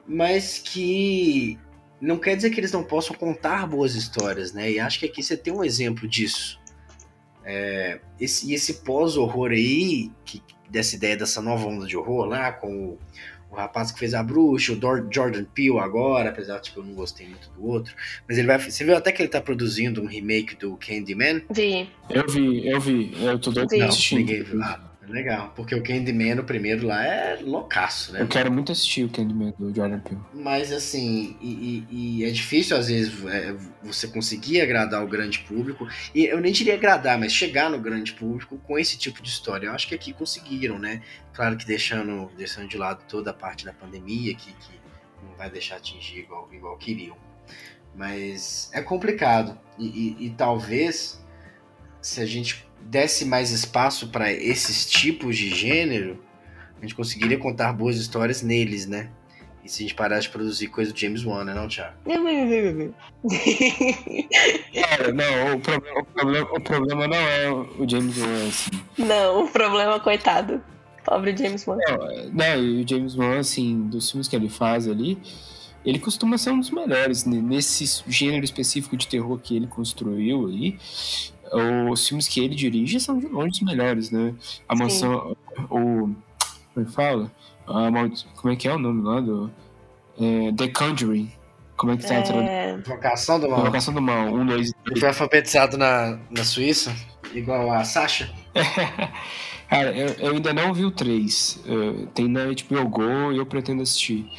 [0.08, 1.60] mas que
[2.01, 4.71] não quer dizer que eles não possam contar boas histórias, né?
[4.71, 6.59] E acho que aqui você tem um exemplo disso.
[7.43, 12.51] É, esse, e esse pós-horror aí, que, dessa ideia dessa nova onda de horror lá,
[12.51, 12.99] com o,
[13.51, 16.83] o rapaz que fez a bruxa, o Dor- Jordan Peele agora, apesar de que eu
[16.83, 17.95] não gostei muito do outro,
[18.27, 18.59] mas ele vai.
[18.59, 21.41] Você viu até que ele tá produzindo um remake do Candyman?
[21.49, 21.89] Vi.
[22.09, 23.11] Eu vi, eu vi.
[23.23, 24.61] Eu tô doido Não, ninguém viu.
[24.63, 28.21] Ah, legal, porque o Candyman, o primeiro lá, é loucaço, né?
[28.21, 30.19] Eu quero muito assistir o Candyman do Jordan Peele.
[30.34, 35.39] Mas assim, e, e- e é difícil às vezes é, você conseguir agradar o grande
[35.39, 35.88] público.
[36.15, 39.67] E eu nem diria agradar, mas chegar no grande público com esse tipo de história.
[39.67, 41.02] Eu acho que aqui conseguiram, né?
[41.34, 44.71] Claro que deixando, deixando de lado toda a parte da pandemia, que, que
[45.28, 47.15] não vai deixar atingir igual, igual queriam.
[47.95, 49.58] Mas é complicado.
[49.78, 51.21] E, e- e talvez
[52.02, 56.24] se a gente desse mais espaço para esses tipos de gênero,
[56.78, 59.10] a gente conseguiria contar boas histórias neles, né?
[59.63, 61.94] E se a gente parasse de produzir coisa do James Wan, né, não, Thiago?
[64.74, 68.72] Cara, não, o problema, o, problema, o problema não é o James Wan, assim.
[68.98, 70.62] não, o problema, coitado.
[71.06, 71.78] Pobre James Wan.
[72.34, 75.20] Não, e o James Wan, assim, dos filmes que ele faz ali,
[75.86, 77.26] ele costuma ser um dos melhores.
[77.26, 77.39] né?
[77.39, 80.78] Nesse gênero específico de terror que ele construiu aí,
[81.89, 84.33] os filmes que ele dirige são de longe os melhores, né?
[84.67, 84.83] A Sim.
[84.83, 85.37] mansão.
[85.69, 86.13] O.
[86.73, 87.31] Como é que fala?
[87.67, 87.91] A
[88.35, 89.51] como é que é o nome lá do.
[90.19, 91.31] é, The Conjuring.
[91.75, 92.13] Como é que tá?
[92.13, 93.61] É, Invocação do Mal.
[93.61, 94.27] Invocação do Mal.
[94.27, 96.95] Um, dois, Ele foi alfabetizado na, na Suíça,
[97.33, 98.31] igual a Sasha.
[99.67, 101.63] Cara, eu, eu ainda não vi o 3.
[101.65, 104.29] Eh, tem na HBO Go e eu pretendo assistir.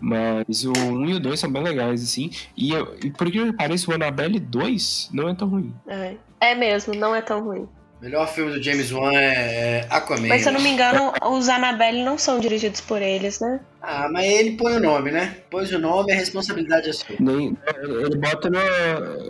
[0.00, 2.30] Mas o 1 e o 2 são bem legais, assim.
[2.56, 5.74] E, eu, e por que me parece, o Annabelle 2 não é tão ruim.
[5.86, 6.14] é.
[6.38, 7.66] É mesmo, não é tão ruim.
[7.98, 10.28] Melhor filme do James Wan é, é Aquaman.
[10.28, 13.58] Mas se eu não me engano, os Annabelle não são dirigidos por eles, né?
[13.80, 15.38] Ah, mas ele põe o nome, né?
[15.50, 17.16] Pôs o nome, a responsabilidade é sua.
[17.18, 18.60] Nem, ele, bota na,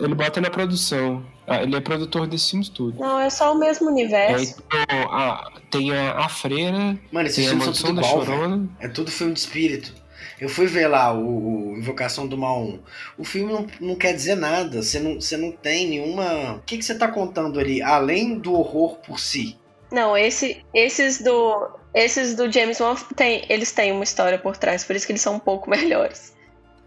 [0.03, 1.25] ele bota na produção.
[1.47, 2.99] Ah, Ele é produtor desses filmes tudo.
[2.99, 4.61] Não, é só o mesmo É, universo.
[4.67, 8.59] então, a- tem a, a Freira, Mano, esses filmes são tudo da igual.
[8.81, 9.93] É tudo filme de espírito.
[10.39, 12.79] Eu fui ver lá o, o Invocação do Mal 1.
[13.17, 14.81] O filme não, não quer dizer nada.
[14.81, 16.55] Você não, você não tem nenhuma.
[16.55, 17.81] O que, que você tá contando ali?
[17.81, 19.57] Além do horror por si.
[19.91, 21.69] Não, esse, esses do.
[21.93, 25.21] Esses do James Wan tem, eles têm uma história por trás, por isso que eles
[25.21, 26.35] são um pouco melhores.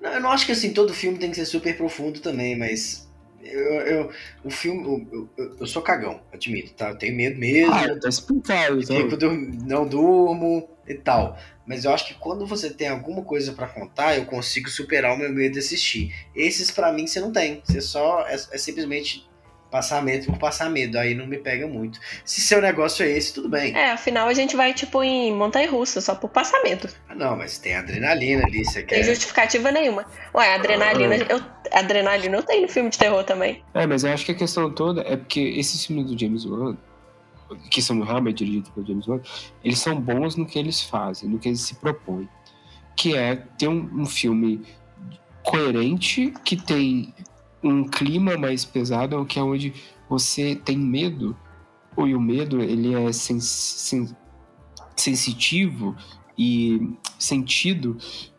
[0.00, 3.08] Não, eu não acho que assim, todo filme tem que ser super profundo também, mas.
[3.42, 4.10] Eu, eu-
[4.44, 5.06] o filme.
[5.10, 6.90] Eu, eu- eu sou cagão, admito, tá?
[6.90, 7.72] Eu tenho medo mesmo.
[7.72, 8.80] Ah, tá explicado.
[8.80, 8.96] Então.
[8.96, 9.16] Fico
[9.66, 11.38] não durmo e tal.
[11.70, 15.16] Mas eu acho que quando você tem alguma coisa pra contar, eu consigo superar o
[15.16, 16.12] meu medo de assistir.
[16.34, 17.62] Esses pra mim você não tem.
[17.64, 19.24] Você só é, é simplesmente
[19.70, 20.98] passar medo por passar medo.
[20.98, 22.00] Aí não me pega muito.
[22.24, 23.72] Se seu negócio é esse, tudo bem.
[23.76, 26.88] É, afinal a gente vai, tipo, em montanha russa, só por passamento.
[27.08, 28.94] Ah, não, mas tem adrenalina ali, você Não quer.
[28.96, 30.04] tem justificativa nenhuma.
[30.34, 33.62] Ué, adrenalina, eu, adrenalina eu tenho no filme de terror também.
[33.74, 36.76] É, mas eu acho que a questão toda é porque esses filmes do James Wan,
[37.70, 39.20] que são realmente dirigidos pelo James Wan,
[39.64, 42.28] eles são bons no que eles fazem, no que eles se propõem.
[42.96, 44.62] Que é ter um, um filme
[45.42, 47.14] coerente, que tem
[47.62, 49.72] um clima mais pesado, que é onde
[50.08, 51.36] você tem medo,
[51.98, 54.16] e o medo ele é sens- sen-
[54.96, 55.94] sensitivo
[56.36, 57.96] e sentido,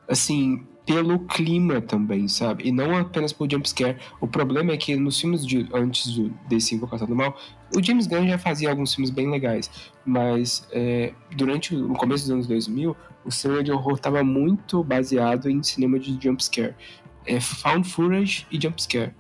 [0.08, 2.68] assim, pelo clima também, sabe?
[2.68, 3.98] E não apenas por jumpscare.
[4.20, 7.38] O problema é que nos filmes de, antes do, desse Invocação do Mal,
[7.74, 9.72] o James Gunn já fazia alguns filmes bem legais,
[10.06, 15.50] mas é, durante o começo dos anos 2000, o cinema de horror estava muito baseado
[15.50, 16.76] em cinema de jumpscare.
[17.26, 19.14] É, found footage e jumpscare.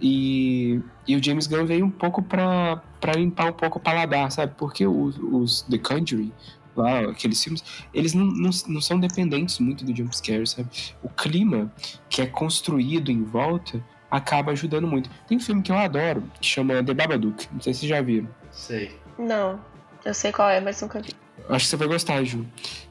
[0.00, 2.80] E, e o James Gunn veio um pouco pra
[3.16, 4.54] limpar um pouco o paladar, sabe?
[4.56, 6.32] Porque os, os The Conjuring,
[6.76, 10.68] lá, aqueles filmes, eles não, não, não são dependentes muito do jumpscare, sabe?
[11.02, 11.72] O clima
[12.08, 15.08] que é construído em volta acaba ajudando muito.
[15.26, 18.00] Tem um filme que eu adoro, que chama The Babadook, não sei se vocês já
[18.00, 18.28] viram.
[18.50, 18.92] Sei.
[19.18, 19.58] Não,
[20.04, 21.14] eu sei qual é, mas nunca vi.
[21.48, 22.46] Acho que você vai gostar, Ju.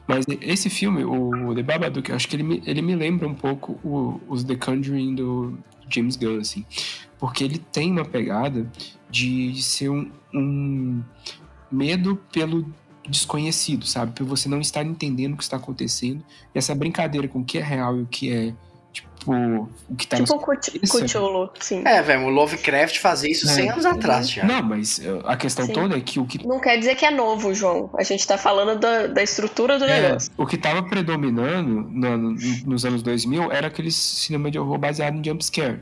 [0.06, 3.78] Mas esse filme, o The Babadook, acho que ele me, ele me lembra um pouco
[3.84, 6.66] o, os The Conjuring do James Gunn, assim.
[7.18, 8.70] Porque ele tem uma pegada
[9.08, 11.02] de ser um, um
[11.70, 12.66] medo pelo
[13.08, 14.12] desconhecido, sabe?
[14.12, 16.22] Por você não estar entendendo o que está acontecendo.
[16.54, 18.52] E essa brincadeira com o que é real e o que é,
[18.92, 20.38] tipo, o que tá Tipo um
[21.04, 21.82] Cthulhu, sim.
[21.86, 23.54] É, velho, o Lovecraft fazia isso É.
[23.54, 24.44] 100 anos atrás já.
[24.44, 25.72] Não, mas uh, a questão Sim.
[25.72, 27.90] toda é que o que Não quer dizer que é novo, João.
[27.98, 30.30] A gente tá falando da, da estrutura do É, negócio.
[30.36, 32.36] o que tava predominando no- no-
[32.66, 35.80] nos anos 2000 era aquele cinema de horror baseado em jumpscare.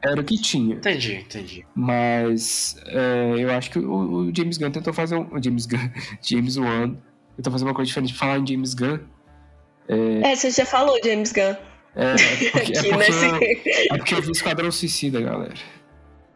[0.00, 0.76] Era o que tinha.
[0.76, 1.66] Entendi, entendi.
[1.74, 5.26] Mas é, eu acho que o, o James Gunn tentou fazer um.
[5.34, 5.90] o James Gunn.
[6.22, 6.96] James Wan
[7.36, 8.14] tentou fazer uma coisa diferente.
[8.14, 8.98] Falar em James Gunn.
[9.88, 11.56] É, você já falou, James Gunn.
[11.96, 13.88] É, é porque, é Aqui porque, nesse.
[13.90, 15.54] é porque eu vi Esquadrão Suicida, galera.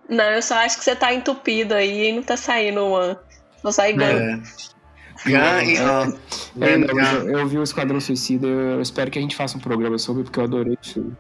[0.09, 3.17] Não, eu só acho que você tá entupido aí e não tá saindo One.
[3.63, 4.03] Vou sair Gun.
[4.03, 4.43] É.
[5.25, 6.19] Gun e An.
[6.61, 7.01] É, não, Gun.
[7.01, 8.47] eu, eu vi o Esquadrão Suicida.
[8.47, 11.17] Eu espero que a gente faça um programa sobre, porque eu adorei o filme.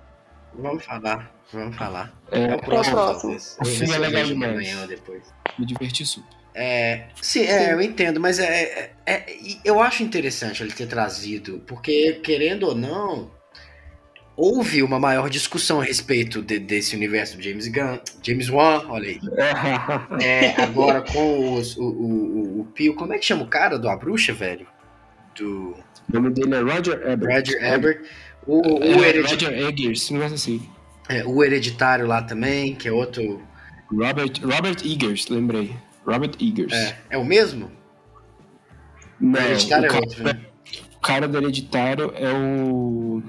[0.55, 2.13] Vamos falar, vamos falar.
[2.31, 3.21] É, É o próximo, próximo.
[3.21, 3.57] talvez.
[3.61, 5.23] O filme se é amanhã ou depois.
[5.59, 6.29] me diverti super.
[6.55, 11.63] É, sim, é, eu entendo, mas é, é- é- eu acho interessante ele ter trazido,
[11.67, 13.31] porque, querendo ou não,
[14.37, 19.09] houve uma maior discussão a respeito de- desse universo do James Gunn, James Wan, olha
[19.11, 19.21] aí.
[20.23, 23.79] É, agora com os, o, o, o, o Pio, como é que chama o cara
[23.79, 24.67] do A Bruxa, velho?
[25.35, 25.71] Do
[26.09, 27.31] O nome dele é Roger Ebert.
[27.35, 28.03] Roger Ebert.
[28.47, 30.69] O, o, É, heredi- Roger Eggers, um negócio assim.
[31.13, 33.43] É, o Hereditário lá também, que é outro.
[33.91, 35.77] Robert, Robert Eggers, lembrei.
[36.07, 36.73] Robert Eggers.
[36.73, 37.71] É, é o mesmo?
[39.21, 40.41] Não, o Hereditário o, é cara, outro, né?
[40.97, 43.23] o cara do Hereditário é o...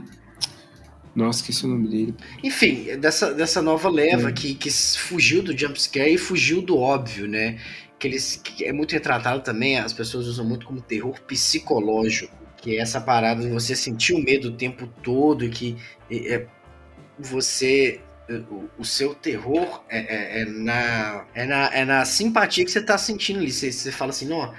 [1.15, 2.15] Nossa, esqueci o nome dele.
[2.43, 4.33] Enfim, dessa, dessa nova leva Hum.
[4.33, 7.59] que, que fugiu do jumpscare e fugiu do óbvio, né?
[7.99, 12.77] Que, eles, que é muito retratado também, as pessoas usam muito como terror psicológico, que
[12.77, 15.77] é essa parada de você sentir o medo o tempo todo e que
[16.09, 16.47] é, é,
[17.19, 18.01] você.
[18.49, 22.81] O, o seu terror é, é- é na, é, na, é na simpatia que você
[22.81, 23.51] tá sentindo ali.
[23.51, 24.53] Você, você fala assim, não,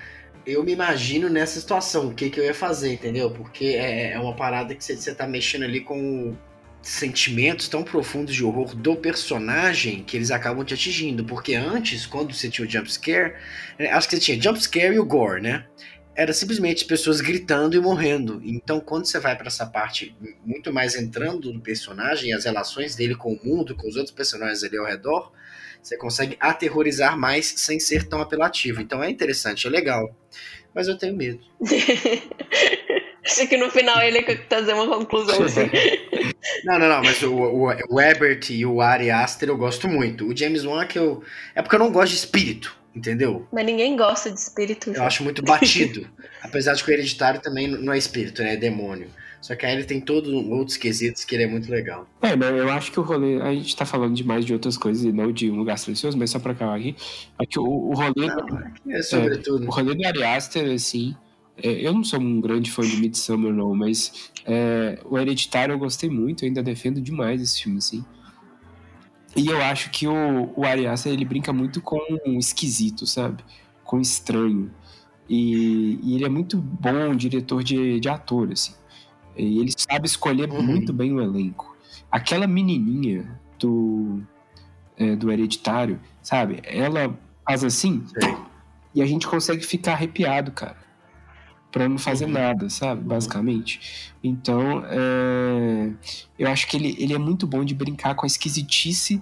[0.46, 3.30] eu me imagino nessa situação, o que, que eu ia fazer, entendeu?
[3.30, 6.36] Porque é, é uma parada que você, você tá mexendo ali com
[6.82, 11.24] sentimentos tão profundos de horror do personagem que eles acabam te atingindo.
[11.24, 13.34] Porque antes, quando você tinha o jumpscare,
[13.78, 15.64] é, acho que você tinha jumpscare e o gore, né?
[16.16, 18.40] Era simplesmente pessoas gritando e morrendo.
[18.44, 23.16] Então, quando você vai pra essa parte muito mais entrando no personagem as relações dele
[23.16, 25.32] com o mundo, com os outros personagens ali ao redor,
[25.82, 28.80] você consegue aterrorizar mais sem ser tão apelativo.
[28.80, 30.14] Então é interessante, é legal.
[30.74, 31.40] Mas eu tenho medo.
[33.24, 35.70] Acho que no final ele quer trazer uma conclusão assim.
[36.62, 40.26] Não, não, não, mas o, o, o Ebert e o Ari Aster eu gosto muito.
[40.26, 41.22] O James Wan é que eu.
[41.54, 43.46] É porque eu não gosto de espírito, entendeu?
[43.52, 44.90] Mas ninguém gosta de espírito.
[44.90, 45.06] Eu João.
[45.06, 46.06] acho muito batido.
[46.42, 48.54] Apesar de que o hereditário também não é espírito, né?
[48.54, 49.08] É demônio.
[49.40, 52.08] Só que aí ele tem todos outros quesitos que ele é muito legal.
[52.22, 53.42] É, mas eu acho que o rolê.
[53.42, 56.30] A gente tá falando demais de outras coisas e não de um lugar silencioso, mas
[56.30, 56.96] só pra acabar aqui.
[57.38, 58.26] É que o, o rolê.
[58.88, 59.66] É sobretudo.
[59.66, 61.14] O rolê do Ari Aster, assim.
[61.62, 65.78] é, eu não sou um grande fã de Midsommar, não, mas é, o Hereditário eu
[65.78, 68.02] gostei muito, eu ainda defendo demais esse filme, assim.
[69.36, 73.42] E eu acho que o, o Ari Aster, ele brinca muito com o esquisito, sabe?
[73.82, 74.70] Com o estranho.
[75.28, 78.74] E, e ele é muito bom diretor de, de ator, assim.
[79.36, 80.62] E ele sabe escolher Uhum.
[80.62, 81.76] muito bem o elenco.
[82.10, 84.22] Aquela menininha do,
[84.96, 86.60] é, do Hereditário, sabe?
[86.62, 88.36] Ela faz assim Sei.
[88.94, 90.76] e a gente consegue ficar arrepiado, cara.
[91.74, 92.30] Pra não fazer Uhum.
[92.30, 93.02] nada, sabe?
[93.02, 94.12] Basicamente.
[94.22, 95.90] Então, é,
[96.38, 99.20] eu acho que ele, ele é muito bom de brincar com a esquisitice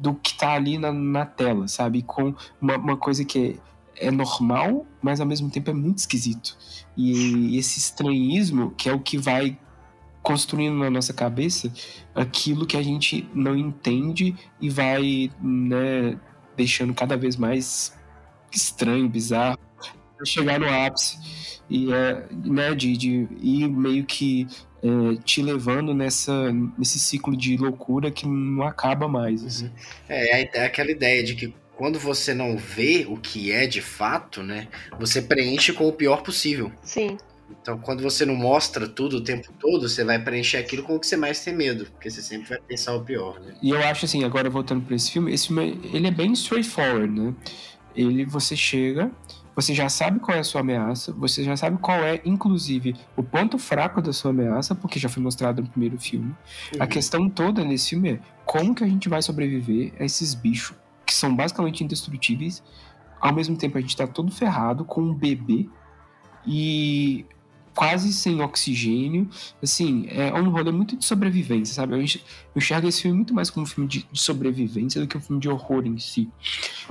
[0.00, 2.00] do que tá ali na, na tela, sabe?
[2.00, 3.60] Com uma, uma coisa que
[3.98, 6.56] é, é normal, mas ao mesmo tempo é muito esquisito.
[6.96, 9.58] E esse estranhismo, que é o que vai
[10.22, 11.70] construindo na nossa cabeça
[12.14, 16.18] aquilo que a gente não entende e vai, né,
[16.56, 17.94] deixando cada vez mais
[18.50, 19.58] estranho, bizarro,
[20.26, 21.18] chegar no ápice
[21.68, 24.46] e é, né, de, de ir meio que
[24.82, 29.44] é, te levando nessa, nesse ciclo de loucura que não acaba mais.
[29.44, 29.70] assim.
[30.08, 34.42] É, é aquela ideia de que quando você não vê o que é de fato,
[34.42, 34.68] né?
[34.98, 36.70] Você preenche com o pior possível.
[36.82, 37.16] Sim.
[37.50, 41.00] Então, quando você não mostra tudo o tempo todo, você vai preencher aquilo com o
[41.00, 43.54] que você mais tem medo, porque você sempre vai pensar o pior, né?
[43.62, 47.20] E eu acho assim, agora voltando para esse filme, esse filme ele é bem straightforward,
[47.20, 47.34] né?
[47.94, 49.10] Ele você chega,
[49.54, 53.22] você já sabe qual é a sua ameaça, você já sabe qual é, inclusive, o
[53.22, 56.34] ponto fraco da sua ameaça, porque já foi mostrado no primeiro filme.
[56.78, 60.76] A questão toda nesse filme é como que a gente vai sobreviver a esses bichos
[61.04, 62.62] que são basicamente indestrutíveis.
[63.20, 65.68] Ao mesmo tempo a gente tá todo ferrado com um bebê
[66.46, 67.26] e
[67.74, 69.28] quase sem oxigênio.
[69.62, 71.94] Assim, é um rolê muito de sobrevivência, sabe?
[71.94, 72.04] Eu
[72.54, 75.40] enxergo esse filme muito mais como um filme de, de sobrevivência do que um filme
[75.40, 76.28] de horror em si.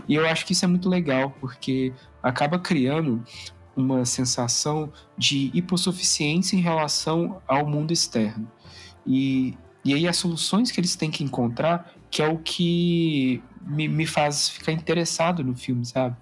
[0.07, 3.23] E eu acho que isso é muito legal, porque acaba criando
[3.75, 8.49] uma sensação de hipossuficiência em relação ao mundo externo.
[9.05, 13.87] E, e aí as soluções que eles têm que encontrar, que é o que me,
[13.87, 16.15] me faz ficar interessado no filme, sabe?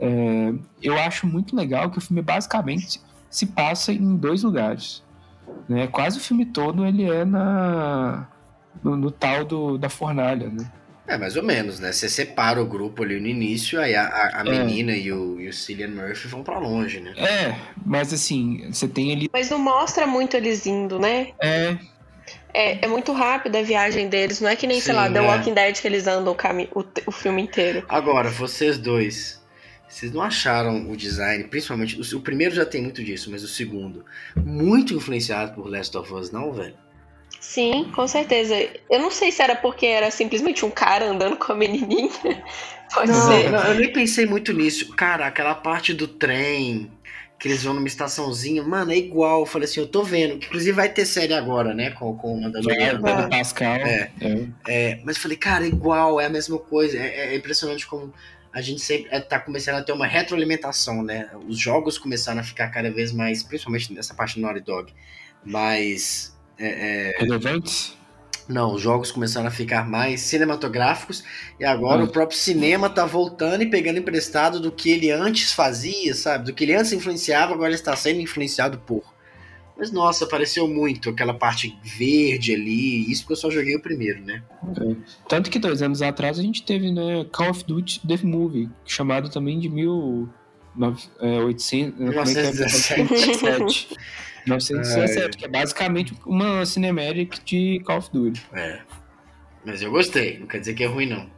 [0.00, 5.04] É, eu acho muito legal que o filme basicamente se passa em dois lugares.
[5.68, 5.86] Né?
[5.86, 8.28] Quase o filme todo ele é na
[8.82, 10.70] no, no tal do, da fornalha, né?
[11.08, 11.90] É, mais ou menos, né?
[11.90, 14.50] Você separa o grupo ali no início, aí a, a, a é.
[14.50, 17.14] menina e o, e o Cillian Murphy vão para longe, né?
[17.16, 19.30] É, mas assim, você tem ali.
[19.32, 21.28] Mas não mostra muito eles indo, né?
[21.40, 21.78] É.
[22.52, 25.18] É, é muito rápido a viagem deles, não é que nem, Sim, sei lá, The
[25.18, 25.22] é.
[25.22, 27.86] Walking Dead que eles andam o, cami o, o filme inteiro.
[27.88, 29.40] Agora, vocês dois,
[29.88, 31.98] vocês não acharam o design, principalmente.
[31.98, 34.04] O, o, primeiro já tem muito disso, mas o segundo,
[34.36, 36.74] muito influenciado por Last of Us, não, velho?
[37.40, 38.54] Sim, com certeza.
[38.90, 42.10] Eu não sei se era porque era simplesmente um cara andando com a menininha.
[42.92, 43.50] Pode não, ser.
[43.50, 44.94] Não, eu nem pensei muito nisso.
[44.94, 46.90] Cara, aquela parte do trem,
[47.38, 49.40] que eles vão numa estaçãozinha, mano, é igual.
[49.40, 50.34] Eu falei assim, eu tô vendo.
[50.34, 51.90] Inclusive vai ter série agora, né?
[51.90, 53.06] Com, com o Mandaloriano.
[53.06, 53.74] É, Pascal.
[53.74, 54.46] É, é.
[54.68, 56.98] é, mas eu falei, cara, é igual, é a mesma coisa.
[56.98, 58.12] É, é impressionante como
[58.52, 61.30] a gente sempre é, tá começando a ter uma retroalimentação, né?
[61.46, 64.92] Os jogos começaram a ficar cada vez mais, principalmente nessa parte do Naughty Dog,
[65.44, 66.36] mais.
[66.58, 67.18] É, é...
[67.18, 67.98] Relevantes?
[68.48, 71.22] Não, os jogos começaram a ficar mais cinematográficos
[71.60, 72.04] e agora ah.
[72.04, 76.46] o próprio cinema tá voltando e pegando emprestado do que ele antes fazia, sabe?
[76.46, 79.02] Do que ele antes influenciava, agora ele está sendo influenciado por.
[79.76, 84.24] Mas nossa, apareceu muito aquela parte verde ali, isso porque eu só joguei o primeiro,
[84.24, 84.42] né?
[84.80, 84.96] É.
[85.28, 89.28] Tanto que dois anos atrás a gente teve, né, Call of Duty The Movie, chamado
[89.28, 93.88] também de 1800, 1917.
[94.48, 98.46] 1917, que é basicamente uma cinemática de Call of Duty.
[98.52, 98.80] É.
[99.64, 101.30] Mas eu gostei, não quer dizer que é ruim, não.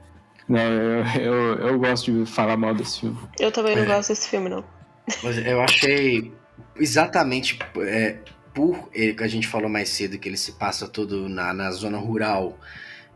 [0.49, 1.35] Não, eu, eu,
[1.69, 3.19] eu gosto de falar mal desse filme.
[3.39, 3.87] Eu também não é.
[3.87, 4.65] gosto desse filme, não.
[5.23, 6.33] Mas eu achei
[6.77, 8.19] exatamente é,
[8.55, 11.71] por ele que a gente falou mais cedo, que ele se passa todo na, na
[11.71, 12.59] zona rural.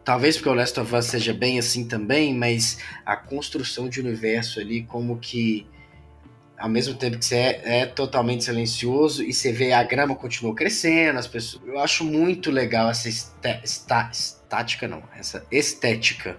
[0.05, 4.61] Talvez porque o Last of Us seja bem assim também, mas a construção de universo
[4.61, 5.67] ali, como que
[6.59, 10.55] ao mesmo tempo que você é, é, totalmente silencioso e você vê a grama continua
[10.55, 11.63] crescendo, as pessoas.
[11.67, 16.37] Eu acho muito legal essa estática, não, essa estética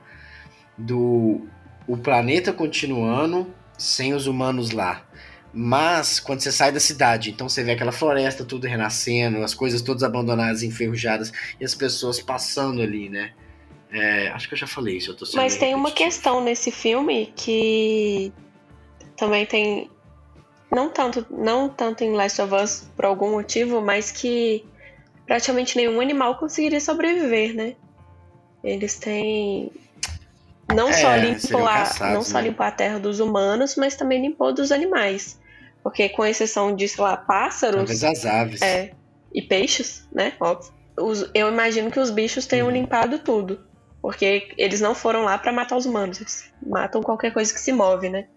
[0.77, 1.47] do
[1.87, 5.05] o planeta continuando sem os humanos lá.
[5.53, 9.81] Mas quando você sai da cidade, então você vê aquela floresta tudo renascendo, as coisas
[9.81, 13.31] todas abandonadas, enferrujadas, e as pessoas passando ali, né?
[13.89, 17.31] É, acho que eu já falei isso, eu tô Mas tem uma questão nesse filme
[17.37, 18.33] que
[19.15, 19.89] também tem.
[20.71, 24.65] Não tanto, não tanto em Last of Us por algum motivo, mas que
[25.25, 27.75] praticamente nenhum animal conseguiria sobreviver, né?
[28.63, 29.71] Eles têm
[30.73, 32.21] não é, só limpou a, não né?
[32.23, 35.39] só limpou a terra dos humanos, mas também limpou dos animais.
[35.83, 37.77] Porque com exceção de, sei lá, pássaros.
[37.77, 38.61] Talvez as aves.
[38.61, 38.91] É.
[39.31, 40.33] E peixes, né?
[40.39, 40.73] Óbvio.
[40.97, 42.73] Os, eu imagino que os bichos tenham uhum.
[42.73, 43.59] limpado tudo.
[44.01, 46.19] Porque eles não foram lá para matar os humanos.
[46.19, 48.27] Eles matam qualquer coisa que se move, né?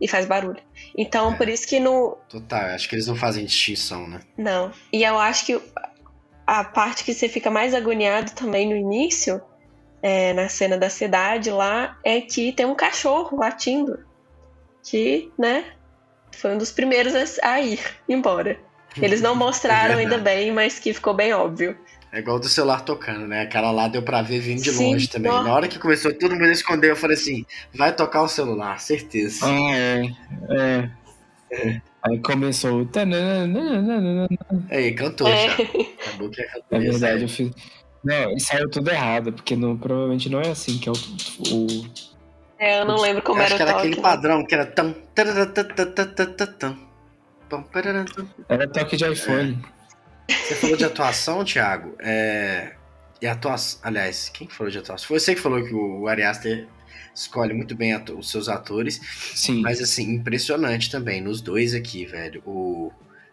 [0.00, 0.60] E faz barulho.
[0.96, 1.36] Então, é.
[1.36, 2.18] por isso que no.
[2.28, 4.20] Total, acho que eles não fazem distinção, né?
[4.36, 4.70] Não.
[4.92, 5.60] E eu acho que
[6.46, 9.40] a parte que você fica mais agoniado também no início,
[10.02, 14.04] é, na cena da cidade lá, é que tem um cachorro latindo.
[14.84, 15.64] Que, né?
[16.32, 18.58] Foi um dos primeiros a ir embora.
[19.00, 21.76] Eles não mostraram é ainda bem, mas que ficou bem óbvio.
[22.16, 23.42] É igual do celular tocando, né?
[23.42, 25.30] Aquela lá deu pra ver vindo de Sim, longe também.
[25.30, 27.44] Na hora que começou todo mundo a esconder, eu falei assim:
[27.74, 29.44] vai tocar o celular, certeza.
[29.44, 30.02] Ah, é.
[30.48, 30.90] É.
[31.50, 31.82] é.
[32.02, 32.90] Aí começou o.
[34.70, 35.46] Aí, cantou é.
[35.46, 35.52] já.
[35.52, 36.40] Acabou que.
[36.70, 37.50] É verdade, eu fiz.
[38.02, 41.86] Não, e saiu tudo errado, porque não, provavelmente não é assim que é o, o
[42.58, 43.62] é, eu não lembro como era o toque.
[43.62, 44.94] Acho que era aquele padrão que era tão...
[48.48, 49.62] Era toque de iPhone.
[49.72, 49.75] É.
[50.28, 51.94] Você falou de atuação, Thiago.
[51.98, 52.72] É...
[53.20, 53.80] E atuação...
[53.82, 55.08] Aliás, quem falou de atuação?
[55.08, 56.66] Foi você que falou que o Ari Aster
[57.14, 59.00] escolhe muito bem os seus atores.
[59.34, 59.62] Sim.
[59.62, 62.42] Mas, assim, impressionante também nos dois aqui, velho.
[62.44, 62.92] O...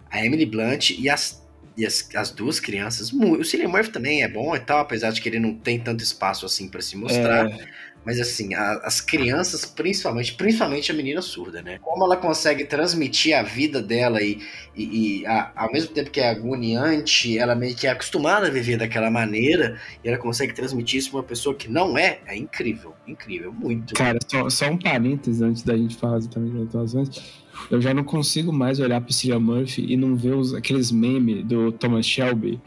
[0.10, 1.44] A Emily Blunt e as
[1.76, 3.12] e as, as duas crianças.
[3.12, 6.04] O Cillian Murphy também é bom e tal, apesar de que ele não tem tanto
[6.04, 7.50] espaço assim para se mostrar.
[7.50, 7.68] É.
[8.06, 11.80] Mas assim, a, as crianças, principalmente, principalmente a menina surda, né?
[11.82, 14.41] Como ela consegue transmitir a vida dela e,
[14.76, 18.49] e, e a, ao mesmo tempo que é agoniante, ela meio que é acostumada a
[18.49, 22.36] viver daquela maneira, e ela consegue transmitir isso pra uma pessoa que não é, é
[22.36, 23.93] incrível, incrível, muito.
[23.93, 27.43] Cara, só, só um parênteses antes da gente falar também das atuações.
[27.70, 31.45] Eu já não consigo mais olhar pro Cillian Murphy e não ver os, aqueles memes
[31.45, 32.60] do Thomas Shelby.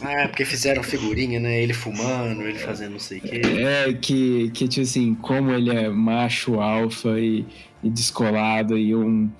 [0.00, 1.62] Ah, é porque fizeram figurinha, né?
[1.62, 3.42] Ele fumando, ele fazendo não sei o quê.
[3.44, 7.46] É, que, que tipo assim, como ele é macho, alfa e,
[7.82, 9.30] e descolado e um.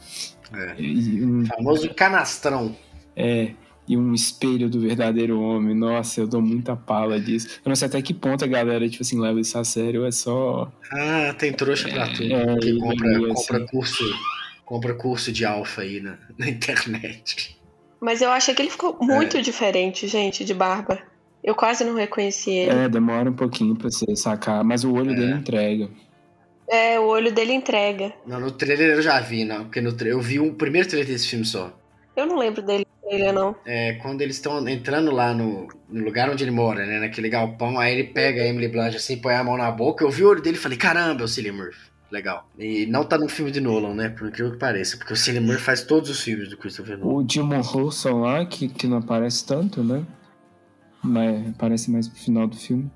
[0.52, 0.74] É.
[0.80, 2.76] e um Famoso canastrão.
[3.16, 3.50] É,
[3.86, 5.74] e um espelho do verdadeiro homem.
[5.74, 7.60] Nossa, eu dou muita pala disso.
[7.64, 10.10] Eu não sei até que ponto a galera, tipo assim, leva isso a sério, é
[10.10, 10.72] só.
[10.92, 12.32] Ah, tem trouxa pra tudo.
[12.32, 13.66] é, que compra, compra assim.
[13.66, 14.04] curso.
[14.64, 17.56] Compra curso de alfa aí na, na internet.
[18.00, 20.98] Mas eu achei que ele ficou muito diferente, gente, de barba.
[21.42, 22.70] Eu quase não reconheci ele.
[22.70, 25.88] É, demora um pouquinho pra você sacar, mas o olho dele entrega.
[26.66, 28.14] É, o olho dele entrega.
[28.26, 29.64] Não, no trailer eu já vi, não.
[29.64, 31.70] Porque no eu vi o primeiro trailer desse filme só.
[32.16, 33.54] Eu não lembro dele, ele não.
[33.66, 37.00] É quando eles estão entrando lá no, no lugar onde ele mora, né?
[37.00, 40.04] Naquele galpão, aí ele pega a Emily Blunt assim, põe a mão na boca.
[40.04, 41.93] Eu vi o olho dele e falei, caramba, é o Cillian Murphy.
[42.10, 42.48] Legal.
[42.58, 44.08] E não tá no filme de Nolan, né?
[44.08, 44.96] Por incrível que pareça.
[44.96, 47.12] Porque o Cillian faz todos os filmes do Christopher Nolan.
[47.12, 50.04] O Jimon Olsen lá, que, que não aparece tanto, né?
[51.02, 52.90] Mas aparece mais pro final do filme.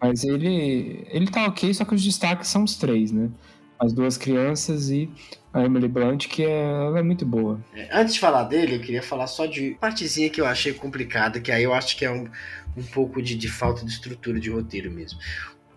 [0.00, 1.06] Mas ele.
[1.10, 3.30] Ele tá ok, só que os destaques são os três, né?
[3.78, 5.10] As duas crianças e
[5.52, 7.60] a Emily Blunt, que é, ela é muito boa.
[7.74, 11.40] É, Antes de falar dele, eu queria falar só de partezinha que eu achei complicada,
[11.40, 12.28] que aí eu acho que é um,
[12.76, 15.18] um pouco de, de falta de estrutura de roteiro mesmo.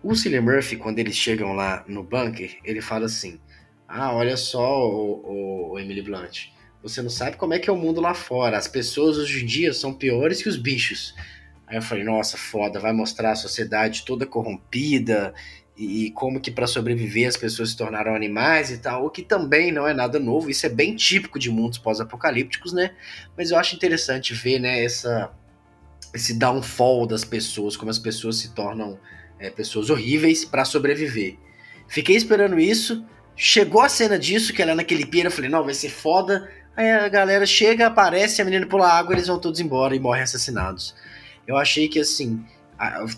[0.04, 3.40] O Cillian Murphy, quando eles chegam lá no bunker, ele fala assim:
[3.88, 6.48] Ah, olha só, o, o- Emily Blunt,
[6.82, 8.58] você não sabe como é que é o mundo lá fora.
[8.58, 11.14] As pessoas hoje em dia são piores que os bichos.
[11.66, 15.32] Aí eu falei, nossa, foda, vai mostrar a sociedade toda corrompida
[15.76, 19.22] e, e como que para sobreviver as pessoas se tornaram animais e tal, o que
[19.22, 22.94] também não é nada novo, isso é bem típico de mundos pós-apocalípticos, né?
[23.36, 25.32] Mas eu acho interessante ver, né, essa
[26.14, 28.98] esse downfall das pessoas, como as pessoas se tornam
[29.38, 31.36] é, pessoas horríveis para sobreviver.
[31.88, 33.04] Fiquei esperando isso,
[33.36, 36.50] chegou a cena disso, que ela é naquele pira, eu falei, não, vai ser foda.
[36.76, 40.22] Aí a galera chega, aparece, a menina pula água, eles vão todos embora e morrem
[40.22, 40.94] assassinados.
[41.46, 42.44] Eu achei que assim,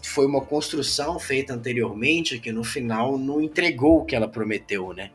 [0.03, 5.11] foi uma construção feita anteriormente que no final não entregou o que ela prometeu, né?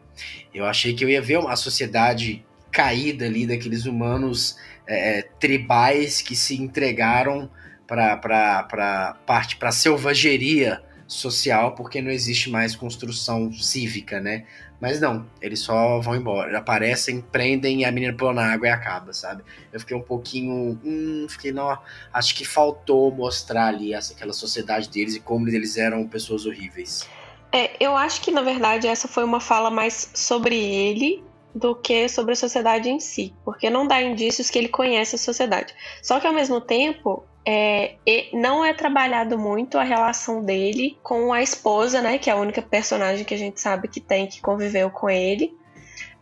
[0.54, 6.22] Eu achei que eu ia ver uma sociedade caída ali daqueles humanos é, é, tribais
[6.22, 7.50] que se entregaram
[7.86, 10.82] para parte para selvageria
[11.12, 14.46] social porque não existe mais construção cívica, né?
[14.80, 18.70] Mas não, eles só vão embora, aparecem, prendem e a menina pula na água e
[18.72, 19.44] acaba, sabe?
[19.74, 21.78] Eu fiquei um pouquinho, hum, fiquei não,
[22.14, 27.08] acho que faltou mostrar ali essa aquela sociedade deles e como eles eram pessoas horríveis.
[27.52, 31.22] É, eu acho que na verdade essa foi uma fala mais sobre ele
[31.54, 35.20] do que sobre a sociedade em si, porque não dá indícios que ele conhece a
[35.20, 35.76] sociedade.
[36.02, 37.96] Só que ao mesmo tempo, é,
[38.34, 42.62] não é trabalhado muito a relação dele com a esposa, né, que é a única
[42.62, 45.54] personagem que a gente sabe que tem que conviveu com ele,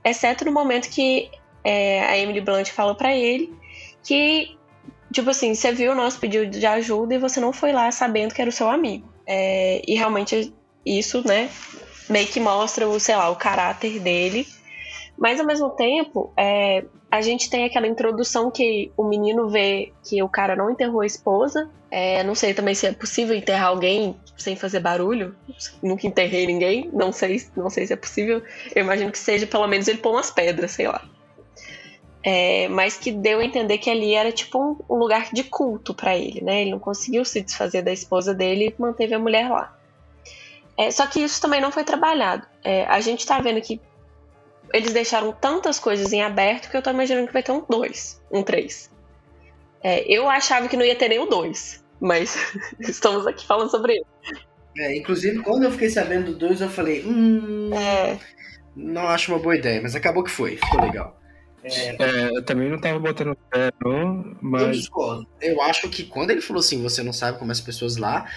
[0.03, 1.29] exceto no momento que
[1.63, 3.53] é, a Emily Blunt falou pra ele
[4.03, 4.57] que
[5.11, 8.33] tipo assim, você viu o nosso pedido de ajuda e você não foi lá sabendo
[8.33, 9.07] que era o seu amigo.
[9.25, 10.53] É, e realmente
[10.85, 11.49] isso, né,
[12.09, 14.47] meio que mostra o, sei lá, o caráter dele.
[15.17, 20.21] Mas ao mesmo tempo, é, a gente tem aquela introdução que o menino vê que
[20.21, 21.69] o cara não enterrou a esposa.
[21.89, 25.35] É, não sei também se é possível enterrar alguém sem fazer barulho.
[25.81, 28.43] Nunca enterrei ninguém, não sei, não sei se é possível.
[28.75, 31.03] Eu imagino que seja pelo menos ele pôr umas pedras, sei lá.
[32.21, 36.15] É, mas que deu a entender que ali era tipo um, lugar de culto para
[36.15, 36.61] ele, né?
[36.61, 39.75] Ele não conseguiu se desfazer da esposa dele e manteve a mulher lá.
[40.77, 42.45] É, só que isso também não foi trabalhado.
[42.63, 43.81] É, a gente tá vendo que
[44.73, 48.21] eles deixaram tantas coisas em aberto que eu tô imaginando que vai ter um 2,
[48.31, 48.89] um 3.
[49.81, 52.35] É, eu achava que não ia ter nem o 2, mas
[52.79, 54.05] estamos aqui falando sobre ele.
[54.77, 58.17] É, inclusive, quando eu fiquei sabendo do 2, eu falei, hum, É,
[58.75, 61.19] não acho uma boa ideia, mas acabou que foi, ficou legal.
[61.63, 65.27] É, eu também não tava botando fé, não, Eu mas discordo.
[65.41, 68.29] Eu acho que quando ele falou assim, você não sabe como as pessoas lá,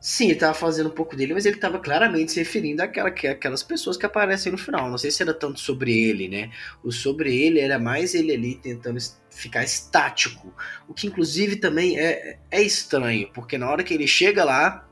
[0.00, 3.28] sim, ele tava fazendo um pouco dele, mas ele tava claramente se referindo àquela, que-
[3.28, 4.90] àquelas pessoas que aparecem no final.
[4.90, 6.50] Não sei se era tanto sobre ele, né?
[6.82, 8.98] O sobre ele era mais ele ali tentando
[9.30, 10.52] ficar estático.
[10.88, 14.86] O que inclusive também é, é estranho, porque na hora que ele chega lá,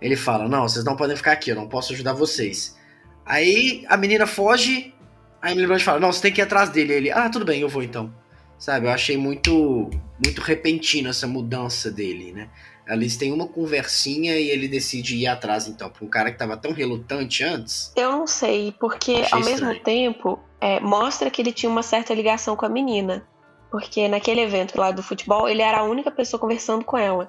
[0.00, 2.76] ele fala: Não, vocês não podem ficar aqui, eu não posso ajudar vocês.
[3.24, 4.94] Aí a menina foge,
[5.40, 6.92] aí menina fala: Não, você tem que ir atrás dele.
[6.94, 8.12] Ele, ah, tudo bem, eu vou então.
[8.58, 9.88] Sabe, eu achei muito
[10.24, 12.50] muito repentino essa mudança dele, né?
[12.90, 16.56] Eles têm uma conversinha e ele decide ir atrás, então, pra um cara que tava
[16.56, 17.92] tão relutante antes.
[17.96, 19.80] eu não sei, porque Achei ao mesmo estranho.
[19.84, 23.26] tempo é, mostra que ele tinha uma certa ligação com a menina.
[23.70, 27.28] Porque naquele evento lá do futebol, ele era a única pessoa conversando com ela.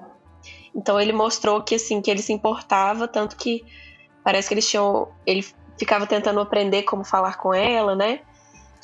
[0.74, 3.62] Então ele mostrou que assim, que ele se importava, tanto que
[4.24, 5.08] parece que eles tinham.
[5.24, 5.46] Ele
[5.78, 8.20] ficava tentando aprender como falar com ela, né?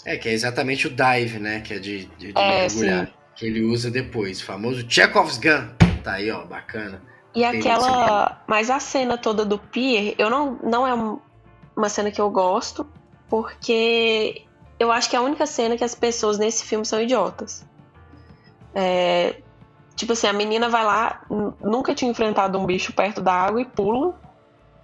[0.05, 1.61] É, que é exatamente o dive, né?
[1.61, 3.07] Que é de, de, de É, mergulhar.
[3.07, 3.13] sim.
[3.35, 4.41] Que ele usa depois.
[4.41, 5.69] O famoso Chekhov's Gun.
[6.03, 7.03] Tá aí, ó, bacana.
[7.35, 8.43] E Tem aquela.
[8.47, 11.19] Mas a cena toda do Pier, eu não, não é um-
[11.77, 12.87] uma cena que eu gosto,
[13.29, 14.45] porque
[14.79, 17.67] eu acho que é a única cena que as pessoas nesse filme são idiotas.
[18.75, 19.41] É,
[19.97, 21.23] tipo assim, a menina vai lá,
[21.61, 24.15] nunca tinha enfrentado um bicho perto da água e pula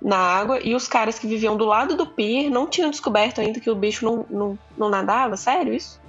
[0.02, 3.58] na água, e os caras que viviam do lado do pier não tinham descoberto ainda
[3.58, 5.36] que o bicho não, não, não nadava?
[5.36, 6.00] Sério isso?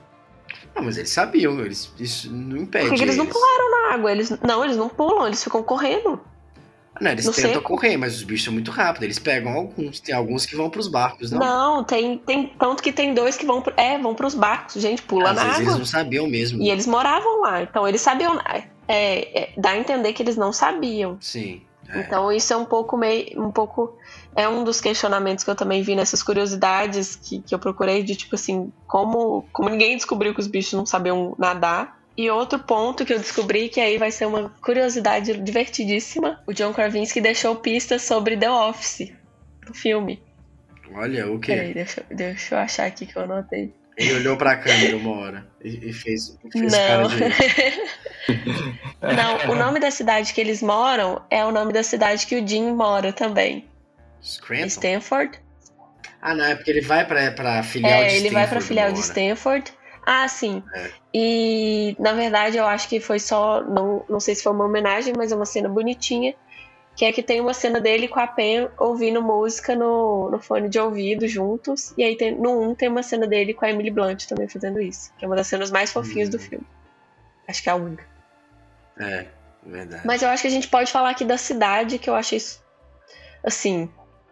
[0.75, 2.87] Não, mas eles sabiam, eles, isso não impede.
[2.87, 3.33] Por que, que eles não eles.
[3.33, 4.11] pularam na água?
[4.11, 6.19] Eles, não, eles não pulam, eles ficam correndo.
[6.99, 7.63] Não, eles no tentam seco?
[7.63, 9.03] correr, mas os bichos são muito rápidos.
[9.03, 9.99] Eles pegam alguns.
[9.99, 11.39] Tem alguns que vão pros barcos, não?
[11.39, 15.31] Não, tem, tem tanto que tem dois que vão é, vão pros barcos, gente, pula
[15.31, 15.69] Às na vezes água.
[15.71, 16.61] eles não sabiam mesmo.
[16.61, 18.39] E eles moravam lá, então eles sabiam.
[18.87, 21.17] É, é, dá a entender que eles não sabiam.
[21.19, 21.61] Sim.
[21.89, 21.99] É.
[21.99, 23.41] Então isso é um pouco meio.
[23.41, 23.97] Um pouco.
[24.35, 28.15] É um dos questionamentos que eu também vi nessas curiosidades que, que eu procurei de
[28.15, 31.99] tipo assim, como, como ninguém descobriu que os bichos não sabiam nadar.
[32.17, 36.73] E outro ponto que eu descobri, que aí vai ser uma curiosidade divertidíssima, o John
[36.73, 39.11] Krasinski deixou pistas sobre The Office
[39.67, 40.21] no filme.
[40.93, 41.53] Olha, o quê?
[41.53, 43.73] Peraí, deixa, deixa eu achar aqui que eu anotei.
[43.97, 47.07] Ele olhou pra câmera uma hora e, e fez, fez Não.
[47.07, 47.15] de.
[49.01, 52.47] Não, o nome da cidade que eles moram é o nome da cidade que o
[52.47, 53.65] Jim mora também.
[54.21, 54.65] Scranton?
[54.65, 55.39] Stanford.
[56.21, 58.25] Ah, não, é porque ele vai pra, pra filial de É, Stanford.
[58.25, 58.99] ele vai pra filial de.
[58.99, 59.73] Stanford.
[60.05, 60.63] Ah, sim.
[60.73, 60.89] É.
[61.13, 63.61] E na verdade eu acho que foi só.
[63.63, 66.33] Não, não sei se foi uma homenagem, mas é uma cena bonitinha.
[66.95, 70.69] Que é que tem uma cena dele com a Pen ouvindo música no, no fone
[70.69, 71.93] de ouvido juntos.
[71.97, 74.79] E aí tem, no 1 tem uma cena dele com a Emily Blunt também fazendo
[74.81, 75.11] isso.
[75.17, 76.39] Que é uma das cenas mais fofinhas do Hum.
[76.39, 76.65] filme.
[77.47, 78.05] Acho que é a única.
[78.97, 79.25] É,
[79.65, 80.03] verdade.
[80.05, 82.63] Mas eu acho que a gente pode falar aqui da cidade, que eu achei isso,
[83.43, 83.89] assim,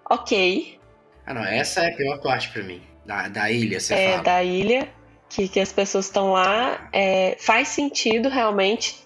[0.09, 0.79] ok.
[1.25, 2.81] Ah, não, essa é a pior parte pra mim.
[3.05, 4.23] Da, da ilha, você é, fala.
[4.23, 4.87] da ilha,
[5.29, 6.87] que, que as pessoas estão lá.
[6.93, 9.05] é, faz sentido realmente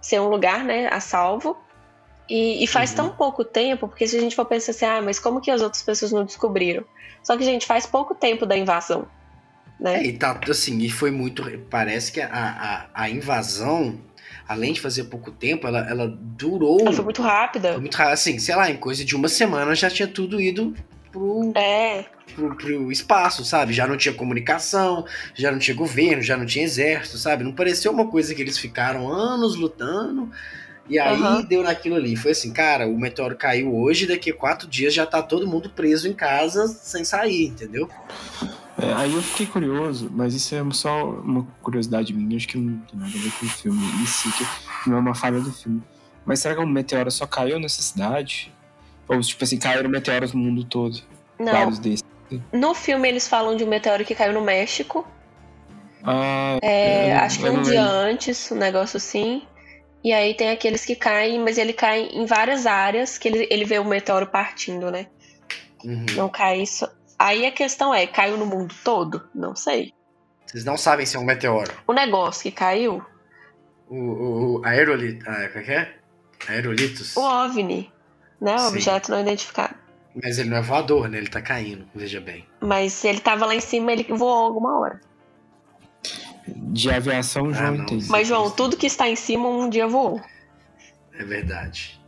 [0.00, 1.56] ser um lugar, né, a salvo.
[2.28, 2.96] E, e faz Uhum.
[2.96, 5.60] tão pouco tempo, porque se a gente for pensar assim, ah, mas como que as
[5.60, 6.84] outras pessoas não descobriram?
[7.22, 9.06] Só que, gente, faz pouco tempo da invasão,
[9.78, 10.02] né?
[10.02, 11.42] É, e tá assim, e foi muito.
[11.70, 12.28] Parece que a,
[12.94, 13.98] a, a invasão,
[14.48, 16.80] além de fazer pouco tempo, ela, ela durou.
[16.80, 17.72] Ela foi muito rápida.
[17.72, 20.74] foi muito rápido, assim, sei lá, em coisa de uma semana já tinha tudo ido
[21.12, 22.04] pro, É,
[22.34, 23.72] pro, pro espaço, sabe?
[23.72, 25.04] Já não tinha comunicação,
[25.34, 27.44] já não tinha governo, já não tinha exército, sabe?
[27.44, 30.30] Não pareceu uma coisa que eles ficaram anos lutando.
[30.88, 31.42] E aí Aham.
[31.42, 32.14] deu naquilo ali.
[32.16, 35.70] Foi assim, cara, o meteoro caiu hoje, daqui a quatro dias já tá todo mundo
[35.70, 37.88] preso em casa sem sair, entendeu?
[38.78, 42.76] É, aí eu fiquei curioso, mas isso é só uma curiosidade minha, acho que não
[42.80, 44.28] tem nada a ver com o filme em si,
[44.84, 45.82] que não é uma falha do filme.
[46.26, 48.52] Mas será que um meteoro só caiu nessa cidade?
[49.08, 50.98] Ou, tipo assim, caíram meteoros no mundo todo?
[51.38, 51.52] não.
[51.52, 52.02] Vários desses.
[52.52, 55.06] No filme eles falam de um meteoro que caiu no México.
[56.02, 59.42] Ah, É, eu- acho que um dia antes, um negócio assim.
[60.04, 63.64] E aí tem aqueles que caem, mas ele cai em várias áreas, que ele, ele
[63.64, 65.06] vê o meteoro partindo, né?
[65.82, 66.04] Uhum.
[66.14, 66.90] Não cai só.
[67.18, 69.26] Aí a questão é, caiu no mundo todo?
[69.34, 69.94] Não sei.
[70.46, 71.72] Vocês não sabem se é um meteoro.
[71.86, 73.02] O negócio que caiu,
[73.88, 75.24] O, o, o aerolito.
[75.28, 75.94] Ah, como é que é?
[76.48, 77.16] Aerolitos.
[77.16, 77.90] o OVNI,
[78.40, 78.56] né?
[78.56, 79.74] O objeto não identificado.
[80.22, 81.16] Mas ele não é voador, né?
[81.18, 82.46] Ele tá caindo, veja bem.
[82.60, 85.00] Mas ele tava lá em cima, ele voou alguma hora.
[86.46, 87.84] De aviação, Ah, João não.
[87.84, 88.06] entende.
[88.08, 90.20] Mas, João, tudo que está em cima um dia voou.
[91.18, 92.00] É verdade.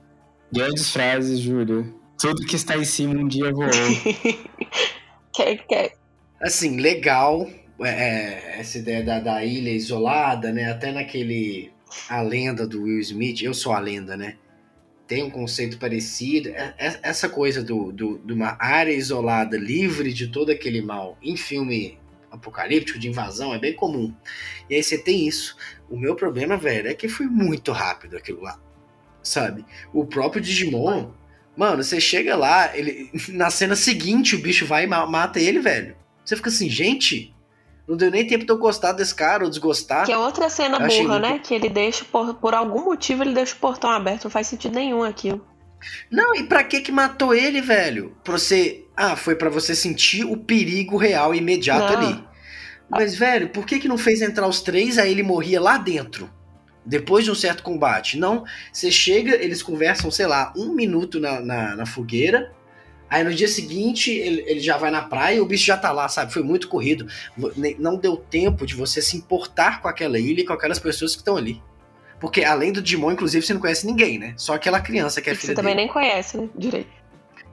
[0.52, 1.86] Grandes frases, Júlia.
[2.18, 3.68] Tudo que está em cima um dia voou.
[5.34, 5.92] Quer, quer.
[6.40, 7.46] Assim, legal
[7.80, 10.70] é, é, essa ideia da, da ilha isolada, né?
[10.70, 11.70] Até naquele.
[12.08, 14.36] A lenda do Will Smith, eu sou a lenda, né?
[15.06, 16.48] Tem um conceito parecido.
[16.48, 21.16] É- é- Essa coisa do, do, de uma área isolada, livre de todo aquele mal,
[21.22, 21.98] em filme
[22.36, 24.14] apocalíptico, de invasão, é bem comum.
[24.68, 25.56] E aí você tem isso.
[25.88, 28.58] O meu problema, velho, é que foi muito rápido aquilo lá.
[29.22, 29.64] Sabe?
[29.92, 31.10] O próprio Digimon.
[31.56, 35.58] Mano, você chega lá, ele na cena seguinte o bicho vai e ma- mata ele,
[35.58, 35.96] velho.
[36.24, 37.34] Você fica assim, gente,
[37.88, 40.04] não deu nem tempo de eu gostar desse cara ou desgostar.
[40.04, 41.38] Que é outra cena Eu burra, né?
[41.38, 44.24] Que ele deixa, por, por algum motivo, ele deixa o portão aberto.
[44.24, 45.46] Não faz sentido nenhum aquilo.
[46.10, 48.16] Não, e pra que que matou ele, velho?
[48.24, 48.84] Pra você.
[48.96, 51.98] Ah, foi pra você sentir o perigo real e imediato Não.
[52.08, 52.24] ali.
[52.88, 56.30] Mas, velho, por que que não fez entrar os três, aí ele morria lá dentro?
[56.84, 58.16] Depois de um certo combate.
[58.16, 62.52] Não, você chega, eles conversam, sei lá, um minuto na, na, na fogueira.
[63.08, 65.92] Aí no dia seguinte ele, ele já vai na praia e o bicho já tá
[65.92, 66.32] lá, sabe?
[66.32, 67.06] Foi muito corrido.
[67.78, 71.18] Não deu tempo de você se importar com aquela ilha e com aquelas pessoas que
[71.18, 71.62] estão ali.
[72.20, 74.34] Porque além do Digimon, inclusive, você não conhece ninguém, né?
[74.36, 75.86] Só aquela criança que é filha você também dele.
[75.86, 76.48] nem conhece, né?
[76.56, 76.88] Direito.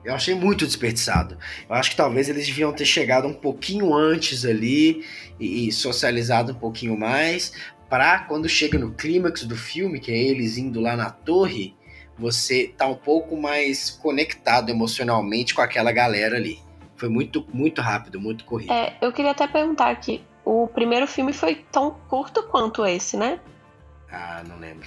[0.04, 1.38] Eu achei muito desperdiçado.
[1.68, 5.04] Eu acho que talvez eles deviam ter chegado um pouquinho antes ali
[5.40, 7.52] e, e socializado um pouquinho mais,
[7.88, 11.74] para quando chega no clímax do filme, que é eles indo lá na torre,
[12.18, 16.58] você tá um pouco mais conectado emocionalmente com aquela galera ali.
[16.96, 18.72] Foi muito, muito rápido, muito corrido.
[18.72, 23.40] É, eu queria até perguntar aqui, o primeiro filme foi tão curto quanto esse, né?
[24.10, 24.86] Ah, não lembro.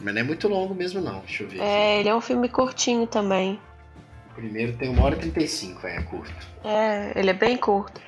[0.00, 1.20] Mas não é muito longo mesmo, não.
[1.20, 1.60] Deixa eu ver.
[1.60, 2.00] É, aqui.
[2.00, 3.58] ele é um filme curtinho também.
[4.38, 6.46] Primeiro tem uma hora e 35, é, é curto.
[6.64, 8.00] É, ele é bem curto.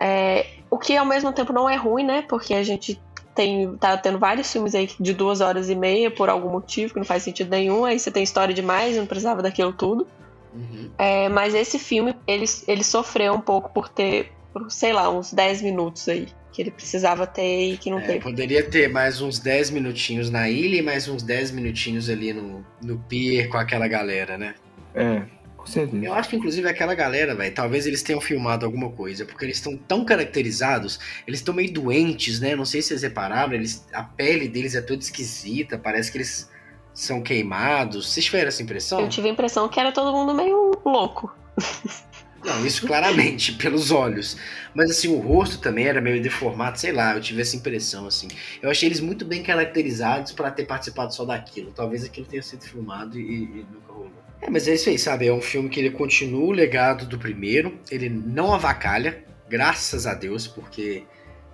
[0.00, 2.24] É, o que ao mesmo tempo não é ruim, né?
[2.28, 3.00] Porque a gente
[3.34, 6.98] tem, tá tendo vários filmes aí de duas horas e meia por algum motivo que
[6.98, 7.84] não faz sentido nenhum.
[7.84, 10.06] Aí você tem história demais, não precisava daquilo tudo.
[10.52, 10.90] Uhum.
[10.98, 15.32] É, mas esse filme, ele, ele sofreu um pouco por ter, por, sei lá, uns
[15.32, 16.26] 10 minutos aí.
[16.52, 18.20] Que ele precisava ter e que não É, teve.
[18.20, 22.66] poderia ter mais uns 10 minutinhos na ilha e mais uns 10 minutinhos ali no,
[22.82, 24.56] no pier com aquela galera, né?
[24.92, 25.22] É,
[25.60, 26.04] com certeza.
[26.04, 29.58] Eu acho que, inclusive, aquela galera, velho, talvez eles tenham filmado alguma coisa, porque eles
[29.58, 32.56] estão tão caracterizados, eles estão meio doentes, né?
[32.56, 36.50] Não sei se vocês repararam, eles, a pele deles é toda esquisita, parece que eles
[36.94, 38.10] são queimados.
[38.10, 39.00] Vocês tiveram essa impressão?
[39.00, 41.32] Eu tive a impressão que era todo mundo meio louco.
[42.44, 44.36] Não, isso claramente, pelos olhos.
[44.74, 48.28] Mas assim, o rosto também era meio deformado, sei lá, eu tive essa impressão, assim.
[48.62, 51.72] Eu achei eles muito bem caracterizados pra ter participado só daquilo.
[51.72, 54.12] Talvez aquilo tenha sido filmado e, e nunca rolou.
[54.40, 55.26] É, mas é isso aí, sabe?
[55.26, 60.14] É um filme que ele continua o legado do primeiro, ele não avacalha, graças a
[60.14, 61.04] Deus, porque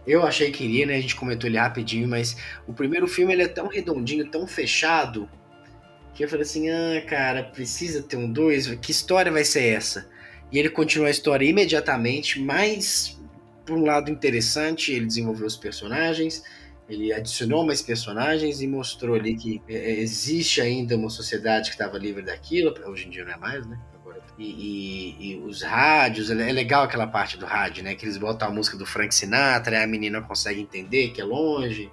[0.06, 0.96] eu achei que iria, né?
[0.96, 5.28] A gente comentou ele rapidinho, mas o primeiro filme ele é tão redondinho, tão fechado,
[6.14, 8.72] que eu falei assim: ah, cara, precisa ter um dois?
[8.76, 10.08] Que história vai ser essa?
[10.52, 13.20] E ele continua a história imediatamente, mas
[13.64, 16.42] por um lado interessante, ele desenvolveu os personagens,
[16.88, 21.98] ele adicionou mais personagens e mostrou ali que é, existe ainda uma sociedade que estava
[21.98, 23.78] livre daquilo, hoje em dia não é mais, né?
[24.38, 24.44] E,
[25.18, 27.94] e- e os rádios, é é legal aquela parte do rádio, né?
[27.94, 31.90] Que eles botam a música do Frank Sinatra, a menina consegue entender que é longe.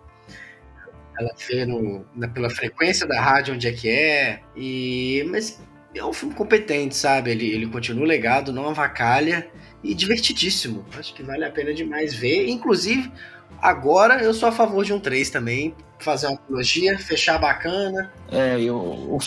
[1.19, 4.41] Ela vê no, na- pela frequência da rádio onde é que é.
[4.55, 5.59] E, mas
[5.95, 7.31] é um filme competente, sabe?
[7.31, 9.47] Ele, ele continua o legado, não avacalha
[9.83, 10.85] e divertidíssimo.
[10.97, 12.47] Acho que vale a pena demais ver.
[12.47, 13.11] Inclusive,
[13.61, 15.75] agora eu sou a favor de um 3 também.
[15.99, 18.11] Fazer uma trilogia, fechar bacana.
[18.31, 19.17] É, eu, o,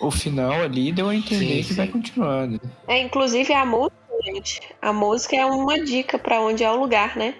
[0.00, 1.92] o final ali deu a entender Sim, que vai sim.
[1.92, 2.58] continuar, né?
[2.86, 4.60] É, inclusive a música, gente.
[4.80, 7.34] A música é uma dica pra onde é o lugar, né?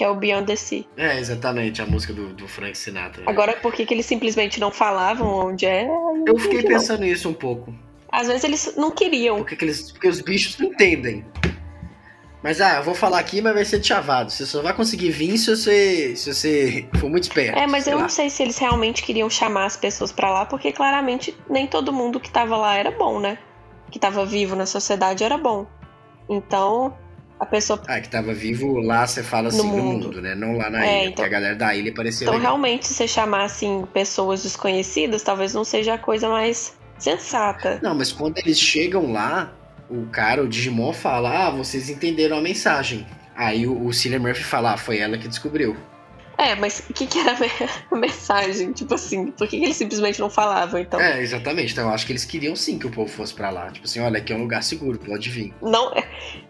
[0.00, 0.86] Que é o Beyond the Sea.
[0.96, 3.22] É, exatamente, a música do, do Frank Sinatra.
[3.22, 3.30] né?
[3.30, 5.86] Agora, por que, que eles simplesmente não falavam onde é?
[6.26, 6.70] eu fiquei não.
[6.70, 7.74] pensando nisso um pouco.
[8.10, 9.36] Às vezes eles não queriam.
[9.36, 11.22] Porque, que eles, porque os bichos não entendem.
[12.42, 14.30] Mas ah, eu vou falar aqui, mas vai ser chavado.
[14.30, 17.58] Você só vai conseguir vir se você, se você for muito esperto.
[17.58, 18.04] É, mas eu lá.
[18.04, 21.92] não sei se eles realmente queriam chamar as pessoas pra lá, porque claramente nem todo
[21.92, 23.36] mundo que tava lá era bom, né?
[23.90, 25.66] Que tava vivo na sociedade era bom.
[26.26, 26.96] Então,
[27.40, 27.80] a pessoa.
[27.88, 30.22] Ah, que tava vivo lá, você fala assim, no mundo, mundo.
[30.22, 30.34] né?
[30.34, 31.04] Não lá na É, ilha.
[31.10, 32.52] então- Porque a galera da ilha parecia Então, legal.
[32.52, 37.80] realmente, se você chamar assim pessoas desconhecidas, talvez não seja a coisa mais sensata.
[37.82, 39.52] Não, mas quando eles chegam lá,
[39.88, 43.06] o cara, o Digimon, fala: Ah, vocês entenderam a mensagem.
[43.34, 45.76] Aí o, o Cillian Murphy fala: ah, foi ela que descobriu.
[46.42, 47.50] É, mas o que, que era a me-
[47.90, 48.72] a mensagem?
[48.72, 50.98] Tipo assim, por que, que eles simplesmente não falavam, então?
[50.98, 51.72] É, exatamente.
[51.72, 53.70] Então eu acho que eles queriam sim que o povo fosse pra lá.
[53.70, 55.52] Tipo assim, olha, aqui é um lugar seguro, pode vir.
[55.60, 56.02] Não, é,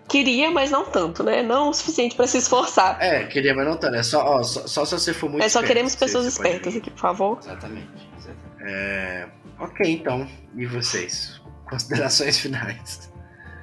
[0.09, 1.43] queria, mas não tanto, né?
[1.43, 2.99] Não o suficiente pra se esforçar.
[3.03, 3.97] É, queria, mas não tanto.
[3.97, 6.77] É só, ó, só, só se você for muito É só esperto, queremos pessoas espertas
[6.77, 7.39] aqui, por favor.
[7.43, 7.89] Exatamente.
[8.17, 8.41] exatamente.
[8.63, 9.27] É,
[9.59, 10.29] ok, então.
[10.57, 11.41] E vocês?
[11.69, 13.11] Considerações finais.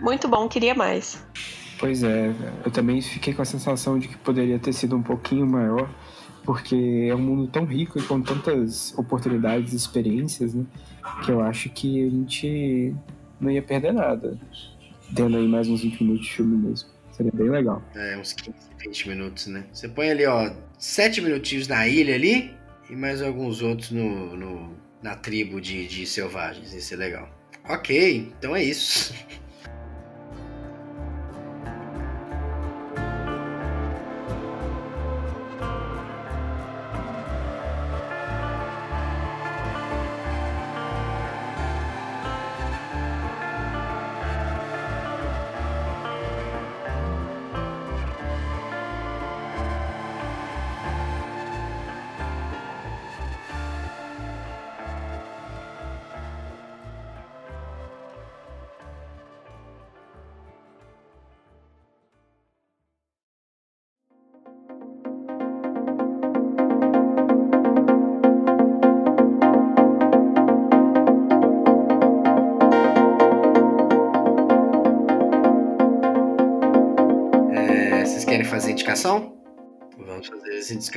[0.01, 1.25] Muito bom, queria mais.
[1.79, 2.31] Pois é,
[2.65, 5.87] eu também fiquei com a sensação de que poderia ter sido um pouquinho maior,
[6.47, 10.65] porque é um mundo tão rico e com tantas oportunidades e experiências, né?
[11.25, 12.95] Que eu acho que a gente
[13.39, 14.39] não ia perder nada.
[15.13, 16.89] Tendo aí mais uns 20 minutos de filme mesmo.
[17.11, 17.83] Seria bem legal.
[17.93, 19.65] É, uns 15, 20 minutos, né?
[19.73, 22.53] Você põe ali, ó, 7 minutinhos na ilha ali
[22.89, 24.73] e mais alguns outros no, no-
[25.03, 26.73] na tribo de, de selvagens.
[26.73, 27.29] Isso é legal.
[27.67, 29.13] Ok, então é isso.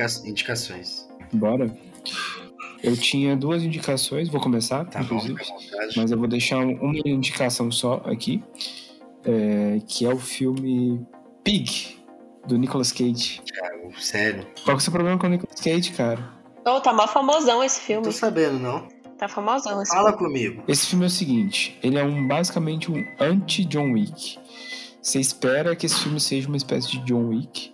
[0.05, 1.07] indica- indicações.
[1.33, 1.75] Bora.
[2.83, 5.33] Eu tinha duas indicações, vou começar, Tá bom, inclusive.
[5.43, 5.93] vontade.
[5.97, 8.43] Mas eu vou deixar um- uma indicação só aqui,
[9.23, 11.05] é, que é o filme
[11.43, 11.97] Pig,
[12.47, 13.39] do Nicolas Cage.
[13.45, 14.47] Thiago, sério.
[14.63, 16.27] Qual que é o seu problema com o Nicolas Cage, cara?
[16.65, 18.03] Oh, tá mó famosão esse Não filme.
[18.03, 18.87] tô sabendo, não.
[19.17, 20.25] Tá famosão esse Fala filme.
[20.33, 20.63] comigo.
[20.67, 24.39] Esse filme é o seguinte, ele é um basicamente um anti-John Wick.
[24.99, 27.71] Você espera que esse filme seja uma espécie de John Wick,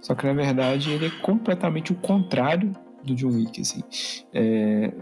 [0.00, 2.72] só que na verdade ele é completamente o contrário
[3.04, 3.82] do John Wick, assim.
[4.32, 4.92] É,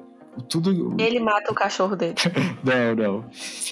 [0.49, 0.95] tudo...
[0.99, 2.15] Ele mata o cachorro dele.
[2.63, 3.25] Não, não.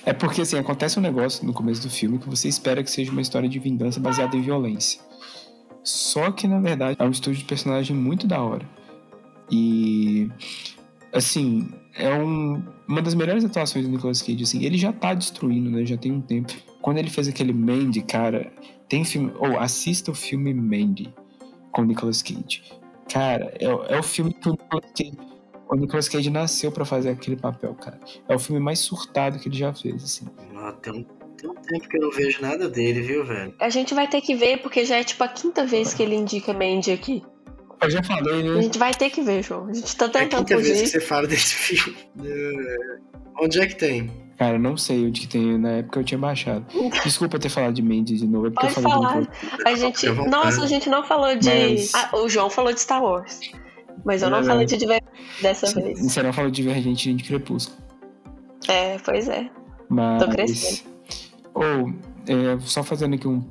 [0.06, 3.12] É porque, assim, acontece um negócio no começo do filme que você espera que seja
[3.12, 5.00] uma história de vingança baseada em violência.
[5.82, 8.66] Só que, na verdade, é um estudo de personagem muito da hora.
[9.50, 10.30] E,
[11.12, 14.64] assim, é um- uma das melhores atuações do Nicolas Cage, assim.
[14.64, 15.84] Ele já tá destruindo, né?
[15.84, 16.52] Já tem um tempo.
[16.85, 18.53] Quando ele fez aquele Mandy, cara,
[18.91, 19.32] tem filme...
[19.39, 21.14] Ou assista o filme Mandy
[21.72, 22.62] com o Nicolas Cage.
[23.11, 23.64] Cara, é,
[23.95, 25.12] é o filme que o Nicolas Cage...
[25.66, 27.99] O Nicolas Cage nasceu pra fazer aquele papel, cara.
[28.28, 30.26] É o filme mais surtado que ele já fez, assim.
[30.57, 31.05] Ah, Tem um,
[31.39, 33.55] tem um tempo que eu não vejo nada dele, viu, velho?
[33.59, 36.14] A gente vai ter que ver, porque já é tipo a quinta vez que ele
[36.14, 37.22] indica Mandy aqui.
[37.80, 38.62] Eu já falei, A né?
[38.62, 39.68] gente vai ter que ver, João.
[39.68, 40.89] A gente tá É a tentando quinta vez que fugir.
[40.91, 41.97] você fala desse filme.
[42.22, 42.99] É,
[43.43, 44.11] Onde é que tem?
[44.37, 45.57] Cara, não sei onde que tem.
[45.59, 46.64] Na época eu tinha baixado.
[47.05, 49.28] Desculpa ter falado de Mandy de novo, é porque Pode eu falei falar.
[49.64, 50.09] A gente.
[50.28, 51.49] Nossa, a gente não falou de.
[51.49, 53.41] Mas- Ah, o João falou de Star Wars.
[54.05, 55.07] Mas eu não É, falei de Divergente
[55.41, 56.01] dessa vez.
[56.01, 57.78] Você não falou de Divergente nem de Crepúsculo.
[58.68, 59.49] É, pois é.
[59.89, 60.22] Mas.
[60.22, 60.91] Tô crescendo.
[61.55, 61.64] Ou,
[62.26, 63.43] é, só fazendo aqui um,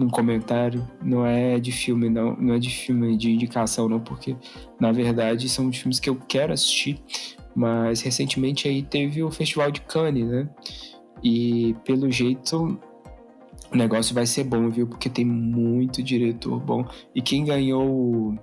[0.00, 4.34] um comentário, não é de filme, não, não é de filme de indicação, não, porque
[4.80, 6.98] na verdade são de filmes que eu quero assistir,
[7.54, 10.48] mas recentemente aí teve o Festival de Cannes, né?
[11.22, 12.78] E pelo jeito
[13.72, 14.86] o negócio vai ser bom, viu?
[14.86, 16.86] Porque tem muito diretor bom.
[17.14, 18.38] E quem ganhou o-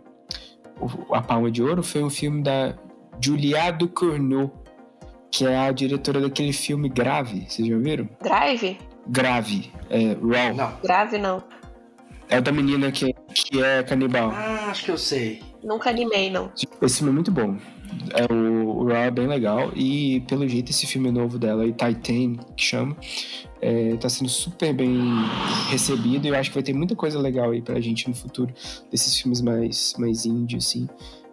[0.79, 2.75] o- a Palma de Ouro foi um filme da
[3.23, 4.51] Julia Ducournau,
[5.31, 7.45] que é a diretora daquele filme Grave.
[7.47, 8.09] Vocês já viram?
[8.21, 8.77] Drive?
[9.07, 10.53] Grave, é, Raw.
[10.55, 10.73] Não.
[10.83, 11.43] Grave não.
[12.29, 14.31] É o da menina que, que é canibal.
[14.31, 15.41] Ah, acho que eu sei.
[15.63, 16.51] Nunca animei, não.
[16.81, 17.57] Esse filme é muito bom.
[18.13, 19.71] É, o, o Raw é bem legal.
[19.75, 22.95] E pelo jeito esse filme novo dela, aí, Titan, que chama,
[23.61, 24.97] é, tá sendo super bem
[25.69, 26.25] recebido.
[26.25, 28.53] E eu acho que vai ter muita coisa legal aí pra gente no futuro.
[28.89, 30.87] Desses filmes mais, mais indie, assim.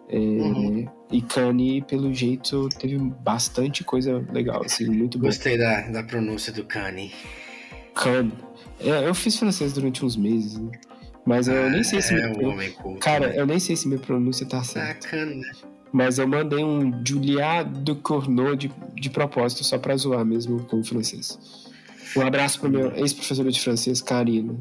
[0.07, 0.87] É, Uhum.
[1.11, 5.25] E Kanye, pelo jeito, teve bastante coisa legal, assim, muito bom.
[5.25, 7.11] Gostei da, da pronúncia do Kanye.
[7.95, 8.31] Kanye.
[8.79, 10.71] É, eu fiz francês durante uns meses, né?
[11.25, 12.99] Mas eu nem sei se É meu- um homem culto.
[12.99, 13.39] Cara, né?
[13.39, 15.05] eu nem sei se minha pronúncia tá certa.
[15.07, 15.51] Bacana, né?
[15.91, 20.79] Mas eu mandei um Julia de Cournot de, de propósito, só pra zoar mesmo com
[20.79, 21.37] o francês.
[22.15, 24.55] Um abraço pro meu ex-professora de francês, Karina.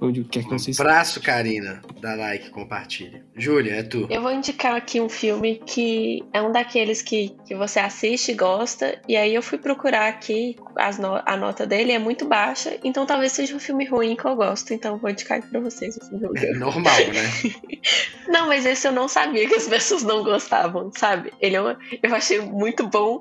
[0.00, 1.80] Onde quer que Um abraço, Karina.
[2.00, 3.24] Dá like, compartilha.
[3.34, 4.06] Júlia, é tu.
[4.10, 8.34] Eu vou indicar aqui um filme que é um daqueles que, que você assiste e
[8.34, 9.00] gosta.
[9.08, 12.78] E aí eu fui procurar aqui as no- a nota dele, é muito baixa.
[12.84, 14.74] Então talvez seja um filme ruim que eu gosto.
[14.74, 15.98] Então eu vou indicar aqui pra vocês.
[16.36, 17.52] É normal, né?
[18.28, 21.32] Não, mas esse eu não sabia que as pessoas não gostavam, sabe?
[21.40, 23.20] Ele é uma- eu achei muito bom.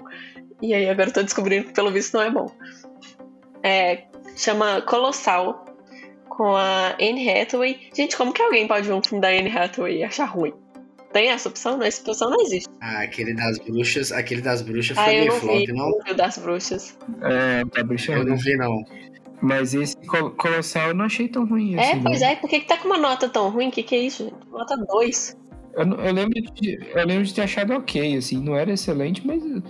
[0.61, 2.47] E aí agora eu tô descobrindo que pelo visto não é bom.
[3.63, 4.03] É,
[4.35, 5.64] chama Colossal,
[6.35, 7.79] com a Anne Hathaway.
[7.95, 10.53] Gente, como que alguém pode ver um filme da Anne Hathaway e achar ruim?
[11.13, 11.77] Tem essa opção?
[11.77, 12.69] Não, essa opção não existe.
[12.81, 15.89] Ah, aquele das bruxas, aquele das bruxas Ah, foi eu meio não flop, vi não?
[16.11, 16.97] o das bruxas.
[17.21, 18.25] É, tá Eu brincando.
[18.29, 18.83] não vi, não.
[19.41, 22.01] Mas esse Col- Colossal eu não achei tão ruim É, assim.
[22.03, 22.35] pois é.
[22.35, 23.69] Por que, que tá com uma nota tão ruim?
[23.69, 24.35] O que, que é isso, gente?
[24.51, 25.37] Nota 2.
[25.73, 28.41] Eu, eu lembro de, eu lembro de ter achado ok, assim.
[28.43, 29.61] Não era excelente, mas eu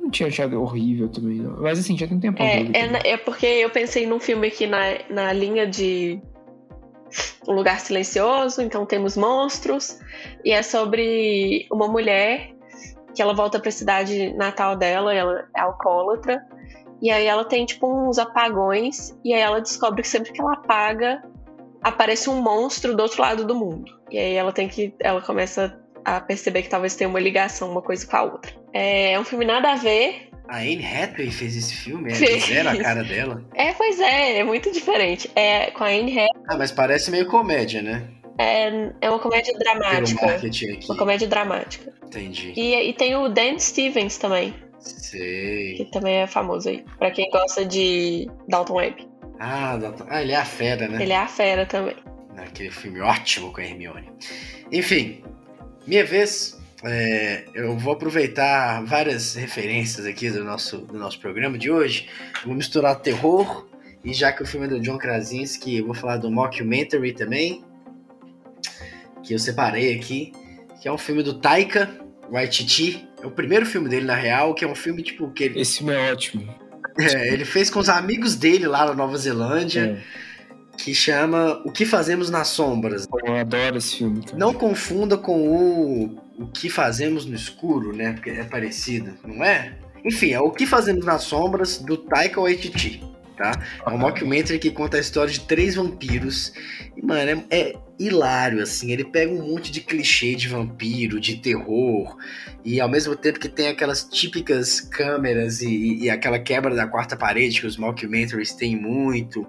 [0.00, 1.60] não tinha achado horrível também, não.
[1.60, 4.48] Mas assim, já tem um tempo É, é, na- é porque eu pensei num filme
[4.48, 4.78] aqui na,
[5.08, 6.20] na linha de
[7.46, 9.98] Um Lugar Silencioso, então temos monstros,
[10.44, 12.52] e é sobre uma mulher
[13.14, 16.40] que ela volta pra cidade natal dela, ela é alcoólatra,
[17.02, 20.52] e aí ela tem tipo uns apagões, e aí ela descobre que sempre que ela
[20.52, 21.22] apaga,
[21.82, 23.90] aparece um monstro do outro lado do mundo.
[24.10, 24.94] E aí ela tem que.
[25.00, 28.52] Ela começa a perceber que talvez tenha uma ligação, uma coisa com a outra.
[28.72, 32.10] É, é um filme nada a ver, A Anne Hathaway fez esse filme?
[32.10, 33.44] É zero a cara dela?
[33.54, 35.30] É, pois é, é muito diferente.
[35.36, 38.08] É com a Anne Hathaway, Ah, mas parece meio comédia, né?
[38.38, 40.26] é, é uma comédia dramática.
[40.88, 41.92] Uma comédia dramática.
[42.06, 42.52] Entendi.
[42.56, 45.88] E, e tem o Dan Stevens também, que Sei.
[45.92, 46.84] também é famoso aí.
[46.98, 49.08] Pra quem gosta de Dalton Webb.
[49.38, 51.00] Ah, Dalton- ah, ele é a fera, né?
[51.02, 51.94] Ele é a fera também.
[52.34, 54.10] Naquele filme ótimo com a Hermione.
[54.72, 55.22] Enfim,
[55.86, 56.58] minha vez.
[56.84, 62.08] é, eu vou aproveitar várias referências aqui do nosso, do nosso programa de hoje.
[62.44, 63.66] Vou misturar terror.
[64.02, 67.62] E já que o filme é do John Krasinski, eu vou falar do mockumentary também.
[69.22, 70.32] que eu separei aqui,
[70.80, 71.90] que é um filme do Taika
[72.30, 73.06] Waititi.
[73.22, 75.78] É o primeiro filme dele, na real, que é um filme, tipo, que ele, Esse
[75.78, 76.54] filme é ótimo.
[76.98, 80.02] é, ele fez com os amigos dele lá na Nova Zelândia, É,
[80.84, 83.06] que chama O Que Fazemos nas Sombras.
[83.24, 84.22] eu adoro esse filme.
[84.24, 84.38] Cara.
[84.38, 88.12] Não confunda com o O Que Fazemos no Escuro, né?
[88.12, 89.76] Porque é parecido, não é?
[90.04, 93.02] Enfim, é O Que Fazemos nas Sombras, do Taika Waititi,
[93.40, 93.52] tá?
[93.86, 96.52] É um mockumentary que conta a história de três vampiros.
[96.94, 98.92] E, mano, é, é hilário, assim.
[98.92, 102.18] Ele pega um monte de clichê de vampiro, de terror.
[102.62, 107.16] E ao mesmo tempo que tem aquelas típicas câmeras e, e aquela quebra da quarta
[107.16, 109.46] parede que os mockumentaries têm muito.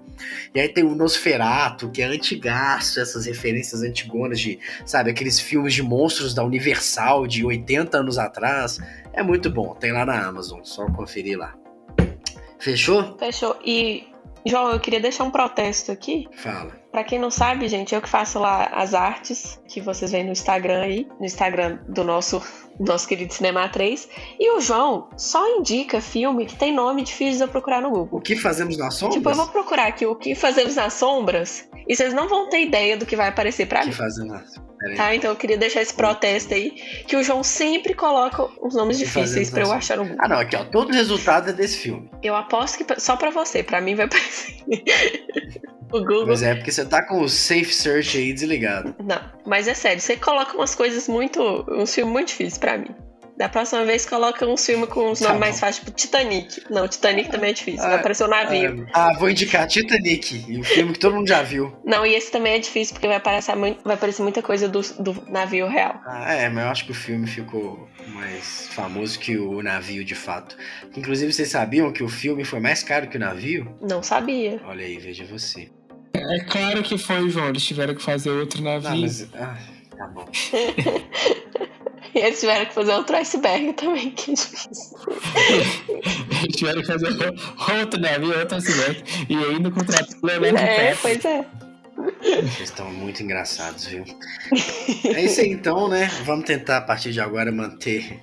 [0.54, 5.74] E aí tem o Nosferato, que é antigaço, essas referências antigonas de, sabe, aqueles filmes
[5.74, 8.78] de monstros da Universal de 80 anos atrás.
[9.12, 11.61] É muito bom, tem lá na Amazon, só conferir lá.
[12.62, 13.16] Fechou?
[13.18, 13.56] Fechou.
[13.64, 14.04] E,
[14.46, 16.28] João, eu queria deixar um protesto aqui.
[16.36, 16.80] Fala.
[16.92, 20.32] Pra quem não sabe, gente, eu que faço lá as artes que vocês veem no
[20.32, 22.42] Instagram aí, no Instagram do nosso,
[22.78, 24.08] nosso querido Cinema 3.
[24.38, 28.18] E o João só indica filme que tem nome difícil de eu procurar no Google.
[28.18, 29.16] O que fazemos nas sombras?
[29.16, 32.60] Tipo, eu vou procurar aqui o que fazemos nas sombras e vocês não vão ter
[32.60, 33.94] ideia do que vai aparecer pra O que mim.
[33.94, 34.71] fazemos nas.
[34.96, 35.14] Tá?
[35.14, 36.70] Então eu queria deixar esse protesto aí,
[37.06, 40.18] que o João sempre coloca os nomes difíceis pra eu achar no Google.
[40.20, 42.10] Ah, não, aqui ó, todo o resultado é desse filme.
[42.22, 44.56] Eu aposto que só pra você, pra mim vai aparecer.
[45.92, 46.26] o Google.
[46.26, 48.94] Mas é porque você tá com o Safe Search aí desligado.
[49.02, 51.40] Não, mas é sério, você coloca umas coisas muito.
[51.68, 52.94] uns filmes muito difíceis pra mim.
[53.42, 55.40] Da próxima vez coloca um filme com os Tá nomes bom.
[55.40, 56.62] mais fáceis, tipo Titanic.
[56.70, 57.82] Não, Titanic também é difícil.
[57.82, 58.86] Vai Ah, aparecer o navio.
[58.94, 61.76] Ah, vou indicar Titanic, e um filme que todo mundo já viu.
[61.84, 64.80] Não, e esse também é difícil porque vai aparecer, mui- vai aparecer muita coisa do,
[65.00, 66.00] do navio real.
[66.06, 70.14] Ah, é, mas eu acho que o filme ficou mais famoso que o navio de
[70.14, 70.56] fato.
[70.96, 73.76] Inclusive, vocês sabiam que o filme foi mais caro que o navio?
[73.80, 74.60] Não sabia.
[74.64, 75.68] Olha aí, veja você.
[76.14, 77.48] É claro que foi, João.
[77.48, 79.00] Eles tiveram que fazer outro Não, navio.
[79.00, 79.28] mas.
[79.34, 79.58] Ah,
[79.98, 80.26] tá bom.
[82.14, 84.98] E eles tiveram que fazer outro iceberg também, que é difícil.
[86.42, 87.08] Eles tiveram que fazer
[87.80, 89.26] outro navio, outro acidente.
[89.28, 91.44] E ainda contratou o Leonardo É, pois é.
[92.22, 94.04] Vocês estão muito engraçados, viu?
[95.04, 96.06] É isso aí então, né?
[96.24, 98.18] Vamos tentar a partir de agora manter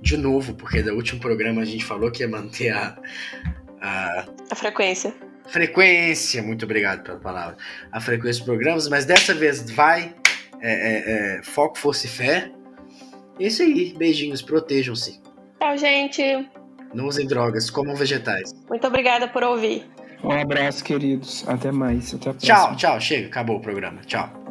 [0.00, 2.96] de novo, porque do último programa a gente falou que ia manter a,
[3.80, 5.14] a A frequência.
[5.48, 6.42] frequência.
[6.42, 7.56] Muito obrigado pela palavra.
[7.90, 10.14] A frequência dos programas, mas dessa vez vai.
[10.60, 12.50] é, é, é, foco, força e fé.
[13.38, 13.94] É isso aí.
[13.96, 15.20] Beijinhos, protejam-se.
[15.60, 16.48] Tchau, gente.
[16.94, 18.54] Não usem drogas, comam vegetais.
[18.68, 19.84] Muito obrigada por ouvir.
[20.22, 21.44] Um abraço, queridos.
[21.46, 22.14] Até mais.
[22.14, 22.54] Até a próxima.
[22.56, 23.00] Tchau, tchau.
[23.00, 24.00] Chega, acabou o programa.
[24.06, 24.43] Tchau.